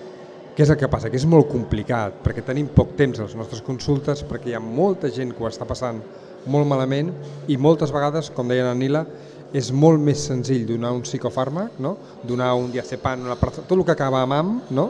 Què 0.54 0.66
és 0.66 0.70
el 0.70 0.78
que 0.78 0.90
passa? 0.90 1.10
Que 1.10 1.18
és 1.18 1.26
molt 1.30 1.48
complicat, 1.50 2.20
perquè 2.26 2.44
tenim 2.46 2.68
poc 2.74 2.96
temps 2.98 3.20
a 3.20 3.28
les 3.28 3.38
nostres 3.38 3.62
consultes, 3.66 4.26
perquè 4.26 4.52
hi 4.52 4.58
ha 4.58 4.62
molta 4.62 5.10
gent 5.14 5.34
que 5.34 5.42
ho 5.46 5.50
està 5.50 5.66
passant 5.70 6.02
molt 6.46 6.68
malament 6.68 7.12
i 7.48 7.58
moltes 7.58 7.94
vegades, 7.94 8.32
com 8.34 8.50
deia 8.50 8.68
la 8.68 8.76
Nila, 8.78 9.06
és 9.54 9.70
molt 9.72 10.02
més 10.02 10.24
senzill 10.28 10.66
donar 10.66 10.92
un 10.96 11.04
psicofàrmac, 11.06 11.78
no? 11.80 11.96
donar 12.26 12.54
un 12.58 12.72
diazepam, 12.74 13.28
una 13.28 13.38
tot 13.38 13.72
el 13.78 13.84
que 13.86 13.94
acaba 13.94 14.24
amb 14.26 14.34
am, 14.34 14.54
no? 14.74 14.90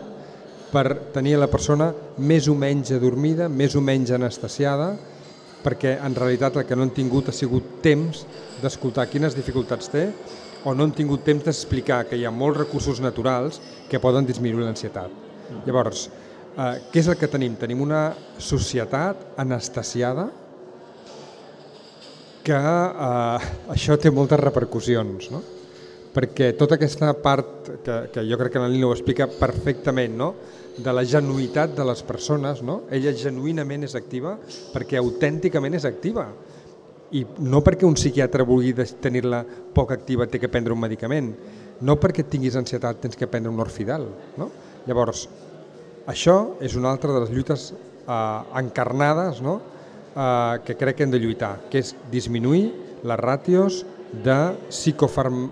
per 0.73 0.85
tenir 1.13 1.35
la 1.37 1.49
persona 1.51 1.91
més 2.17 2.47
o 2.49 2.55
menys 2.57 2.93
adormida, 2.95 3.49
més 3.49 3.75
o 3.75 3.81
menys 3.83 4.13
anestesiada, 4.15 4.93
perquè 5.63 5.97
en 6.03 6.15
realitat 6.15 6.57
el 6.57 6.65
que 6.67 6.75
no 6.75 6.87
han 6.87 6.95
tingut 6.95 7.29
ha 7.29 7.35
sigut 7.35 7.77
temps 7.83 8.23
d'escoltar 8.61 9.05
quines 9.11 9.35
dificultats 9.35 9.91
té 9.91 10.07
o 10.63 10.73
no 10.73 10.87
hem 10.87 10.93
tingut 10.95 11.23
temps 11.27 11.43
d'explicar 11.45 12.03
que 12.07 12.17
hi 12.17 12.25
ha 12.25 12.31
molts 12.31 12.61
recursos 12.63 13.01
naturals 13.03 13.59
que 13.89 13.99
poden 13.99 14.25
disminuir 14.27 14.65
l'ansietat. 14.65 15.11
Llavors, 15.67 16.07
eh, 16.57 16.79
què 16.91 16.99
és 17.03 17.09
el 17.11 17.17
que 17.19 17.27
tenim? 17.27 17.55
Tenim 17.59 17.81
una 17.83 18.13
societat 18.39 19.35
anestesiada 19.37 20.29
que 22.43 22.59
eh, 22.59 23.51
això 23.73 23.97
té 23.99 24.11
moltes 24.11 24.39
repercussions, 24.39 25.31
no? 25.33 25.43
perquè 26.13 26.51
tota 26.53 26.77
aquesta 26.77 27.09
part 27.17 27.69
que, 27.81 27.95
que 28.13 28.23
jo 28.29 28.37
crec 28.37 28.53
que 28.53 28.61
la 28.61 28.69
Nina 28.69 28.85
ho 28.85 28.93
explica 28.93 29.25
perfectament, 29.25 30.13
no? 30.13 30.33
de 30.77 30.93
la 30.93 31.03
genuïtat 31.05 31.73
de 31.77 31.85
les 31.85 32.01
persones, 32.05 32.61
no? 32.65 32.83
ella 32.93 33.13
genuïnament 33.17 33.85
és 33.87 33.95
activa 33.97 34.35
perquè 34.73 34.99
autènticament 34.99 35.77
és 35.77 35.85
activa 35.89 36.27
i 37.13 37.23
no 37.45 37.61
perquè 37.65 37.85
un 37.85 37.97
psiquiatre 37.97 38.45
vulgui 38.45 38.73
tenir-la 39.01 39.43
poc 39.73 39.93
activa 39.93 40.25
té 40.25 40.41
que 40.41 40.49
prendre 40.49 40.73
un 40.73 40.81
medicament, 40.81 41.29
no 41.81 41.97
perquè 42.01 42.25
tinguis 42.25 42.57
ansietat 42.57 43.03
tens 43.03 43.17
que 43.17 43.29
prendre 43.29 43.51
un 43.53 43.61
orfidal. 43.61 44.07
No? 44.37 44.49
Llavors, 44.87 45.27
això 46.09 46.57
és 46.61 46.77
una 46.79 46.89
altra 46.89 47.13
de 47.13 47.21
les 47.23 47.33
lluites 47.33 47.69
eh, 47.73 48.39
encarnades 48.59 49.41
no? 49.45 49.59
Eh, 50.15 50.59
que 50.65 50.77
crec 50.77 50.97
que 50.97 51.07
hem 51.07 51.11
de 51.11 51.19
lluitar, 51.19 51.57
que 51.69 51.81
és 51.83 51.95
disminuir 52.11 52.71
les 53.03 53.19
ràtios 53.19 53.83
de 54.23 54.39
psicofarm 54.69 55.49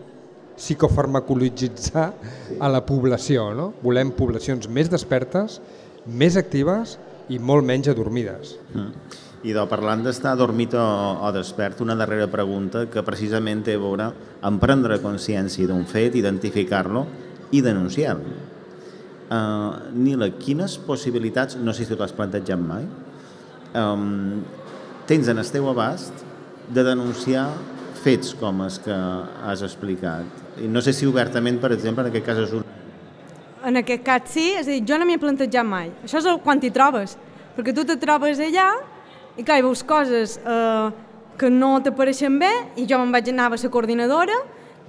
psicofarmacologitzar 0.62 2.12
a 2.60 2.70
la 2.70 2.84
població. 2.86 3.50
No? 3.58 3.72
Volem 3.82 4.12
poblacions 4.14 4.68
més 4.70 4.92
despertes, 4.92 5.58
més 6.06 6.38
actives 6.38 6.98
i 7.34 7.40
molt 7.40 7.66
menys 7.66 7.90
adormides. 7.90 8.56
Mm. 8.76 9.18
I 9.42 9.56
de 9.58 9.64
parlant 9.66 10.04
d'estar 10.06 10.36
dormit 10.38 10.76
o, 10.78 10.84
o 11.26 11.32
despert, 11.34 11.82
una 11.82 11.96
darrera 11.98 12.28
pregunta 12.30 12.86
que 12.94 13.02
precisament 13.02 13.64
té 13.66 13.74
a 13.74 13.82
veure 13.82 14.12
amb 14.46 14.62
prendre 14.62 15.00
consciència 15.02 15.66
d'un 15.70 15.88
fet, 15.90 16.14
identificar-lo 16.20 17.08
i 17.50 17.64
denunciar-lo. 17.66 18.38
Uh, 19.32 19.90
Nila, 19.96 20.28
quines 20.38 20.76
possibilitats, 20.86 21.58
no 21.58 21.74
sé 21.74 21.88
si 21.88 21.94
tu 21.94 21.98
t'has 21.98 22.14
plantejat 22.14 22.62
mai, 22.62 22.86
um, 23.76 24.42
tens 25.08 25.30
en 25.32 25.42
el 25.42 25.52
teu 25.52 25.68
abast 25.72 26.24
de 26.72 26.84
denunciar 26.88 27.50
fets 28.02 28.34
com 28.40 28.64
els 28.66 28.80
que 28.82 28.96
has 29.48 29.64
explicat? 29.66 30.26
I 30.62 30.70
no 30.72 30.82
sé 30.84 30.94
si 30.94 31.08
obertament, 31.10 31.60
per 31.62 31.72
exemple, 31.76 32.06
en 32.06 32.12
aquest 32.12 32.26
cas 32.28 32.42
és 32.46 32.56
un... 32.58 32.66
En 33.68 33.78
aquest 33.78 34.04
cas 34.06 34.32
sí, 34.34 34.48
és 34.58 34.66
a 34.66 34.72
dir, 34.72 34.82
jo 34.90 34.98
no 34.98 35.06
m'hi 35.06 35.20
he 35.20 35.22
plantejat 35.22 35.68
mai. 35.68 35.92
Això 36.06 36.20
és 36.22 36.28
el, 36.30 36.40
quan 36.42 36.60
t'hi 36.62 36.72
trobes, 36.74 37.16
perquè 37.56 37.76
tu 37.78 37.86
te 37.86 37.98
trobes 38.02 38.42
allà 38.42 38.72
i 39.38 39.46
clar, 39.46 39.60
hi 39.60 39.66
veus 39.66 39.84
coses 39.88 40.40
eh, 40.42 40.88
que 41.40 41.52
no 41.54 41.76
t'apareixen 41.84 42.40
bé 42.42 42.52
i 42.82 42.88
jo 42.90 43.00
me'n 43.00 43.14
vaig 43.14 43.30
anar 43.32 43.52
a 43.52 43.56
la 43.56 43.70
coordinadora, 43.74 44.38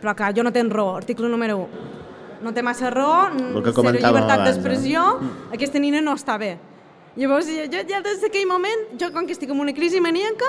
però 0.00 0.16
clar, 0.18 0.32
jo 0.34 0.42
no 0.42 0.52
tenc 0.54 0.72
raó, 0.72 0.96
article 0.98 1.28
número 1.30 1.60
1. 1.66 1.88
No 2.42 2.50
té 2.50 2.62
massa 2.66 2.90
raó, 2.90 3.28
zero 3.30 3.92
llibertat 3.94 4.42
d'expressió, 4.48 5.04
eh? 5.20 5.32
aquesta 5.54 5.78
nina 5.78 6.00
no 6.02 6.16
està 6.18 6.38
bé. 6.40 6.56
Llavors, 7.12 7.44
jo, 7.44 7.80
ja 7.88 8.00
des 8.00 8.22
d'aquell 8.22 8.46
moment, 8.48 8.86
jo 8.96 9.10
com 9.12 9.26
que 9.28 9.34
estic 9.36 9.50
en 9.52 9.58
una 9.60 9.74
crisi 9.76 10.00
maníaca, 10.00 10.48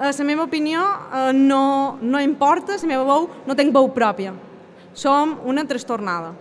eh, 0.00 0.10
la 0.10 0.24
meva 0.26 0.48
opinió 0.48 0.82
eh, 0.82 1.32
no, 1.32 1.98
no 2.02 2.20
importa, 2.20 2.74
la 2.74 2.88
meva 2.90 3.04
veu, 3.06 3.28
no 3.46 3.54
tinc 3.54 3.70
veu 3.74 3.86
pròpia. 3.94 4.32
Som 4.94 5.38
una 5.46 5.62
trastornada. 5.64 6.32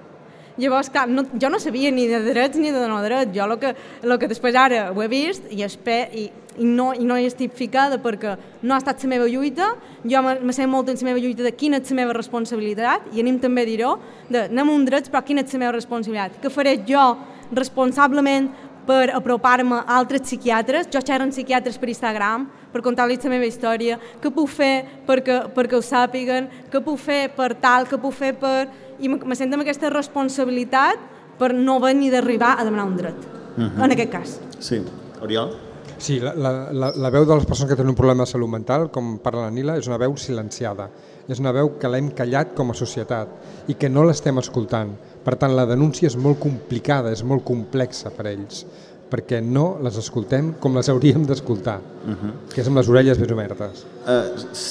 Llavors, 0.57 0.89
clar, 0.91 1.07
no, 1.07 1.23
jo 1.39 1.49
no 1.49 1.59
sabia 1.61 1.91
ni 1.93 2.07
de 2.09 2.19
drets 2.25 2.57
ni 2.59 2.71
de 2.73 2.87
no 2.89 2.99
drets. 3.05 3.31
Jo 3.33 3.45
el 3.45 3.57
que, 3.59 3.75
lo 4.03 4.17
que 4.19 4.27
després 4.27 4.57
ara 4.57 4.89
ho 4.91 5.03
he 5.03 5.07
vist 5.07 5.45
i, 5.53 5.61
espe, 5.63 5.99
i, 6.11 6.25
i, 6.57 6.65
no, 6.65 6.91
i 6.97 7.05
no 7.07 7.15
hi 7.17 7.29
estic 7.29 7.53
ficada 7.55 8.01
perquè 8.01 8.33
no 8.65 8.73
ha 8.73 8.81
estat 8.81 9.05
la 9.05 9.11
meva 9.13 9.29
lluita, 9.29 9.71
jo 10.03 10.23
me 10.25 10.57
sé 10.57 10.67
molt 10.67 10.89
en 10.89 10.99
la 10.99 11.07
meva 11.11 11.21
lluita 11.21 11.45
de 11.45 11.53
quina 11.53 11.79
és 11.79 11.93
la 11.93 12.01
meva 12.01 12.17
responsabilitat 12.17 13.13
i 13.13 13.21
anem 13.21 13.39
també 13.39 13.63
a 13.63 13.69
dir-ho, 13.69 13.93
de 14.27 14.47
anem 14.49 14.73
un 14.73 14.89
drets 14.89 15.13
però 15.13 15.23
quina 15.23 15.45
és 15.45 15.53
la 15.53 15.63
meva 15.63 15.77
responsabilitat. 15.77 16.41
Què 16.41 16.51
faré 16.51 16.75
jo 16.89 17.05
responsablement 17.53 18.49
per 18.87 19.11
apropar-me 19.13 19.81
a 19.81 19.97
altres 19.97 20.21
psiquiatres, 20.25 20.89
jo 20.91 21.01
xerro 21.05 21.27
psiquiatres 21.29 21.77
per 21.77 21.89
Instagram, 21.89 22.47
per 22.71 22.81
contar-los 22.81 23.23
la 23.23 23.33
meva 23.33 23.45
història, 23.45 23.99
què 24.21 24.31
puc 24.33 24.49
fer 24.49 25.03
perquè, 25.07 25.41
perquè 25.55 25.77
ho 25.77 25.81
sàpiguen, 25.85 26.49
què 26.71 26.81
puc 26.83 26.99
fer 26.99 27.21
per 27.35 27.53
tal, 27.61 27.87
què 27.87 27.99
puc 28.01 28.13
fer 28.13 28.33
per... 28.39 28.69
I 29.01 29.09
me 29.09 29.35
sento 29.35 29.57
amb 29.57 29.65
aquesta 29.65 29.89
responsabilitat 29.89 31.09
per 31.39 31.53
no 31.57 31.79
venir 31.81 32.11
d'arribar 32.13 32.55
a 32.59 32.63
demanar 32.63 32.85
un 32.85 32.97
dret, 32.97 33.17
uh 33.57 33.63
-huh. 33.63 33.83
en 33.85 33.91
aquest 33.91 34.11
cas. 34.11 34.39
Sí. 34.59 34.81
Oriol? 35.21 35.71
Sí, 36.01 36.19
la, 36.19 36.33
la, 36.33 36.87
la 36.97 37.09
veu 37.13 37.25
de 37.29 37.35
les 37.35 37.45
persones 37.45 37.69
que 37.69 37.75
tenen 37.77 37.91
un 37.93 37.95
problema 37.95 38.23
de 38.23 38.31
salut 38.31 38.49
mental, 38.49 38.87
com 38.89 39.19
parla 39.21 39.43
la 39.45 39.51
Nila, 39.53 39.75
és 39.77 39.85
una 39.85 39.99
veu 40.01 40.15
silenciada. 40.17 40.89
És 41.29 41.37
una 41.39 41.51
veu 41.53 41.75
que 41.77 41.87
l'hem 41.87 42.09
callat 42.17 42.55
com 42.57 42.71
a 42.71 42.73
societat 42.73 43.67
i 43.69 43.75
que 43.77 43.89
no 43.89 44.03
l'estem 44.03 44.41
escoltant. 44.41 44.95
Per 45.21 45.35
tant, 45.37 45.53
la 45.55 45.67
denúncia 45.69 46.09
és 46.09 46.17
molt 46.17 46.39
complicada, 46.41 47.11
és 47.13 47.21
molt 47.23 47.45
complexa 47.45 48.09
per 48.15 48.31
ells 48.31 48.65
perquè 49.11 49.41
no 49.43 49.75
les 49.83 49.97
escoltem 49.99 50.53
com 50.63 50.77
les 50.77 50.87
hauríem 50.89 51.25
d'escoltar, 51.27 51.79
uh 51.81 52.11
-huh. 52.11 52.31
que 52.53 52.61
és 52.61 52.67
amb 52.67 52.77
les 52.77 52.87
orelles 52.87 53.19
ben 53.19 53.33
obertes. 53.33 53.85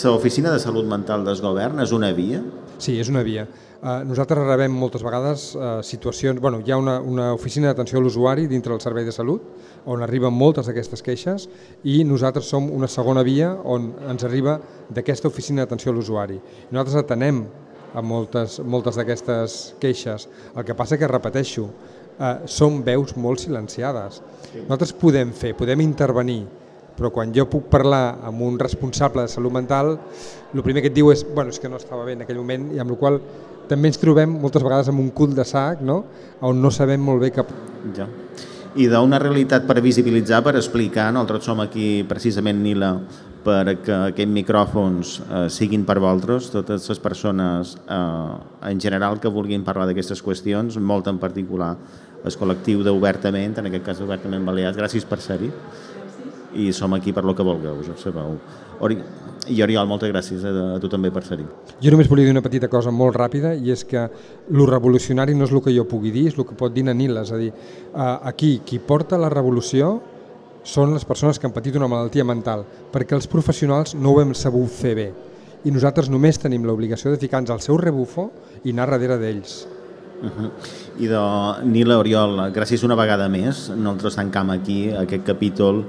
L'oficina 0.05 0.49
uh, 0.49 0.53
de 0.55 0.59
salut 0.59 0.87
mental 0.87 1.25
del 1.25 1.41
govern 1.41 1.81
és 1.81 1.93
una 1.93 2.13
via? 2.13 2.43
Sí, 2.79 2.99
és 2.99 3.09
una 3.09 3.23
via. 3.23 3.47
Uh, 3.83 4.05
nosaltres 4.05 4.39
rebem 4.45 4.73
moltes 4.73 5.03
vegades 5.03 5.55
uh, 5.55 5.83
situacions... 5.83 6.41
Bueno, 6.41 6.61
hi 6.65 6.71
ha 6.71 6.77
una, 6.77 7.01
una 7.01 7.33
oficina 7.33 7.69
d'atenció 7.69 7.99
a 7.99 8.03
l'usuari 8.03 8.47
dintre 8.47 8.73
del 8.73 8.81
servei 8.81 9.05
de 9.05 9.13
salut 9.13 9.41
on 9.87 10.03
arriben 10.03 10.33
moltes 10.33 10.67
d'aquestes 10.67 11.03
queixes 11.03 11.49
i 11.85 12.05
nosaltres 12.05 12.45
som 12.45 12.71
una 12.71 12.89
segona 12.89 13.23
via 13.23 13.55
on 13.65 13.95
ens 14.09 14.25
arriba 14.25 14.61
d'aquesta 14.91 15.29
oficina 15.29 15.63
d'atenció 15.63 15.93
a 15.93 15.95
l'usuari. 15.95 16.41
Nosaltres 16.71 16.97
atenem 16.97 17.47
a 17.95 18.03
moltes, 18.03 18.61
moltes 18.63 18.99
d'aquestes 18.99 19.59
queixes. 19.81 20.29
El 20.55 20.65
que 20.67 20.77
passa 20.79 20.99
que, 20.99 21.09
repeteixo, 21.11 21.69
eh, 22.19 22.35
són 22.47 22.81
veus 22.87 23.17
molt 23.17 23.43
silenciades. 23.43 24.21
Nosaltres 24.63 24.95
podem 24.99 25.33
fer, 25.37 25.55
podem 25.59 25.83
intervenir, 25.85 26.43
però 26.97 27.11
quan 27.15 27.33
jo 27.33 27.47
puc 27.49 27.71
parlar 27.73 28.21
amb 28.29 28.43
un 28.45 28.59
responsable 28.61 29.25
de 29.25 29.33
salut 29.33 29.55
mental, 29.55 29.95
el 30.53 30.63
primer 30.67 30.83
que 30.85 30.91
et 30.91 30.97
diu 30.97 31.13
és 31.15 31.25
bueno, 31.25 31.51
és 31.51 31.61
que 31.63 31.71
no 31.71 31.79
estava 31.81 32.05
bé 32.05 32.19
en 32.19 32.27
aquell 32.27 32.41
moment 32.43 32.71
i 32.75 32.83
amb 32.83 32.93
la 32.93 32.99
qual 33.01 33.21
també 33.71 33.89
ens 33.89 34.01
trobem 34.03 34.33
moltes 34.43 34.65
vegades 34.67 34.91
amb 34.91 35.01
un 35.01 35.13
cul 35.15 35.33
de 35.35 35.47
sac 35.47 35.81
no? 35.87 36.03
on 36.43 36.61
no 36.61 36.73
sabem 36.75 37.01
molt 37.01 37.23
bé 37.23 37.31
cap... 37.35 37.49
Ja. 37.97 38.09
I 38.77 38.87
d'una 38.87 39.19
realitat 39.19 39.65
per 39.67 39.81
visibilitzar, 39.83 40.45
per 40.47 40.55
explicar, 40.59 41.09
nosaltres 41.15 41.47
som 41.49 41.63
aquí 41.63 42.05
precisament 42.07 42.61
Nila 42.63 42.93
perquè 43.45 43.97
aquests 44.11 44.35
micròfons 44.35 45.15
eh, 45.21 45.45
siguin 45.53 45.87
per 45.89 45.99
vosaltres, 46.03 46.51
totes 46.53 46.89
les 46.91 47.01
persones 47.03 47.77
eh, 47.87 48.35
en 48.71 48.83
general 48.83 49.21
que 49.21 49.33
vulguin 49.33 49.65
parlar 49.67 49.89
d'aquestes 49.89 50.23
qüestions, 50.25 50.79
molt 50.79 51.09
en 51.11 51.21
particular 51.23 51.75
el 52.21 52.37
col·lectiu 52.37 52.85
d'Obertament, 52.85 53.57
en 53.59 53.71
aquest 53.71 53.87
cas 53.87 54.03
Obertament 54.05 54.45
Balears, 54.45 54.77
gràcies 54.77 55.07
per 55.09 55.21
ser-hi 55.25 55.49
i 56.55 56.73
som 56.75 56.93
aquí 56.95 57.13
per 57.15 57.25
lo 57.25 57.35
que 57.35 57.47
vulgueu, 57.47 57.79
ja 57.87 57.95
ho 57.95 57.99
sabeu. 57.99 58.37
Ori 58.81 58.99
I 59.51 59.63
Oriol, 59.65 59.87
moltes 59.89 60.11
gràcies 60.11 60.43
a, 60.45 60.51
a 60.77 60.79
tu 60.83 60.89
també 60.91 61.09
per 61.11 61.23
ser-hi. 61.25 61.47
Jo 61.83 61.91
només 61.95 62.11
volia 62.11 62.27
dir 62.29 62.35
una 62.35 62.43
petita 62.45 62.69
cosa 62.69 62.93
molt 62.95 63.17
ràpida 63.17 63.55
i 63.57 63.73
és 63.73 63.87
que 63.89 64.03
lo 64.53 64.67
revolucionari 64.69 65.35
no 65.35 65.47
és 65.47 65.55
el 65.55 65.63
que 65.65 65.75
jo 65.75 65.87
pugui 65.89 66.13
dir, 66.15 66.27
és 66.29 66.37
el 66.39 66.45
que 66.47 66.59
pot 66.59 66.75
dir 66.75 66.85
Nanila, 66.87 67.25
és 67.25 67.33
a 67.33 67.39
dir, 67.41 67.51
aquí 67.95 68.59
qui 68.67 68.79
porta 68.79 69.19
la 69.19 69.31
revolució 69.33 69.97
són 70.63 70.95
les 70.95 71.05
persones 71.05 71.39
que 71.39 71.47
han 71.47 71.57
patit 71.57 71.77
una 71.77 71.89
malaltia 71.89 72.25
mental, 72.25 72.65
perquè 72.93 73.17
els 73.17 73.29
professionals 73.31 73.95
no 73.95 74.13
ho 74.13 74.21
hem 74.21 74.35
sabut 74.35 74.69
fer 74.71 74.95
bé 74.95 75.11
i 75.65 75.73
nosaltres 75.73 76.09
només 76.09 76.41
tenim 76.41 76.65
l'obligació 76.65 77.13
de 77.13 77.21
ficar-nos 77.21 77.53
al 77.53 77.61
seu 77.65 77.77
rebufo 77.81 78.31
i 78.65 78.73
anar 78.73 78.89
darrere 78.91 79.19
d'ells. 79.21 79.67
Uh 80.21 80.29
-huh. 80.29 80.51
I 80.99 81.07
de 81.07 81.21
Nila 81.65 81.99
Oriol, 81.99 82.53
gràcies 82.53 82.85
una 82.85 82.95
vegada 82.95 83.29
més, 83.29 83.71
nosaltres 83.71 84.17
tancam 84.17 84.51
aquí 84.51 84.91
aquest 84.93 85.25
capítol 85.25 85.85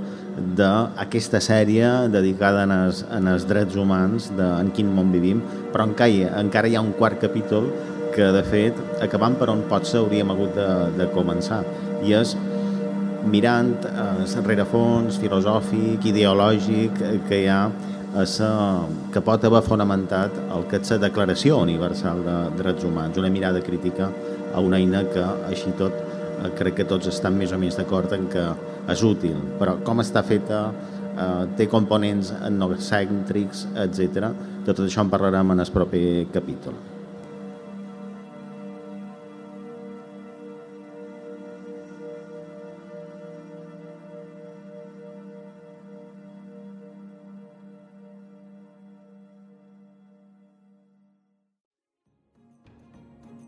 d'aquesta 0.55 1.41
sèrie 1.41 2.07
dedicada 2.10 2.63
en 2.63 2.71
els, 2.71 3.05
en 3.12 3.27
els 3.27 3.45
drets 3.45 3.75
humans 3.75 4.31
de 4.38 4.43
en 4.62 4.71
quin 4.71 4.88
món 4.88 5.12
vivim, 5.12 5.41
però 5.73 5.84
encara, 5.84 6.39
encara 6.39 6.67
hi 6.67 6.75
ha 6.75 6.81
un 6.81 6.93
quart 6.93 7.19
capítol 7.19 7.71
que 8.15 8.23
de 8.23 8.43
fet, 8.43 8.73
acabant 9.01 9.36
per 9.36 9.49
on 9.49 9.63
potser 9.69 9.99
hauríem 9.99 10.29
hagut 10.29 10.55
de, 10.55 10.67
de 10.97 11.12
començar, 11.12 11.63
i 12.03 12.13
és 12.13 12.38
mirant 13.29 13.86
eh, 13.86 14.41
rerefons 14.45 15.19
filosòfic, 15.21 16.05
ideològic 16.12 17.01
que 17.27 17.41
hi 17.43 17.47
ha 17.51 17.63
a 18.12 18.25
sa, 18.27 18.51
que 19.13 19.21
pot 19.23 19.43
haver 19.47 19.62
fonamentat 19.63 20.36
el 20.51 20.65
que 20.67 20.81
és 20.81 20.91
la 20.91 20.99
Declaració 21.05 21.62
Universal 21.63 22.23
de 22.25 22.38
Drets 22.60 22.84
Humans, 22.88 23.19
una 23.21 23.31
mirada 23.31 23.62
crítica 23.63 24.10
a 24.53 24.60
una 24.60 24.81
eina 24.81 25.05
que, 25.13 25.23
així 25.47 25.71
tot, 25.79 25.95
eh, 25.95 26.51
crec 26.60 26.81
que 26.81 26.88
tots 26.89 27.07
estan 27.07 27.38
més 27.38 27.53
o 27.55 27.60
menys 27.62 27.79
d'acord 27.79 28.12
en 28.17 28.27
que 28.31 28.47
és 28.91 29.03
útil, 29.07 29.38
però 29.60 29.77
com 29.84 30.03
està 30.03 30.23
feta, 30.27 30.71
eh, 31.15 31.45
té 31.57 31.67
components 31.67 32.34
etnocèntrics, 32.41 33.67
etc. 33.86 34.34
De 34.65 34.73
tot 34.73 34.88
això 34.88 35.05
en 35.05 35.10
parlarem 35.10 35.51
en 35.51 35.60
el 35.60 35.71
proper 35.71 36.27
capítol. 36.34 37.00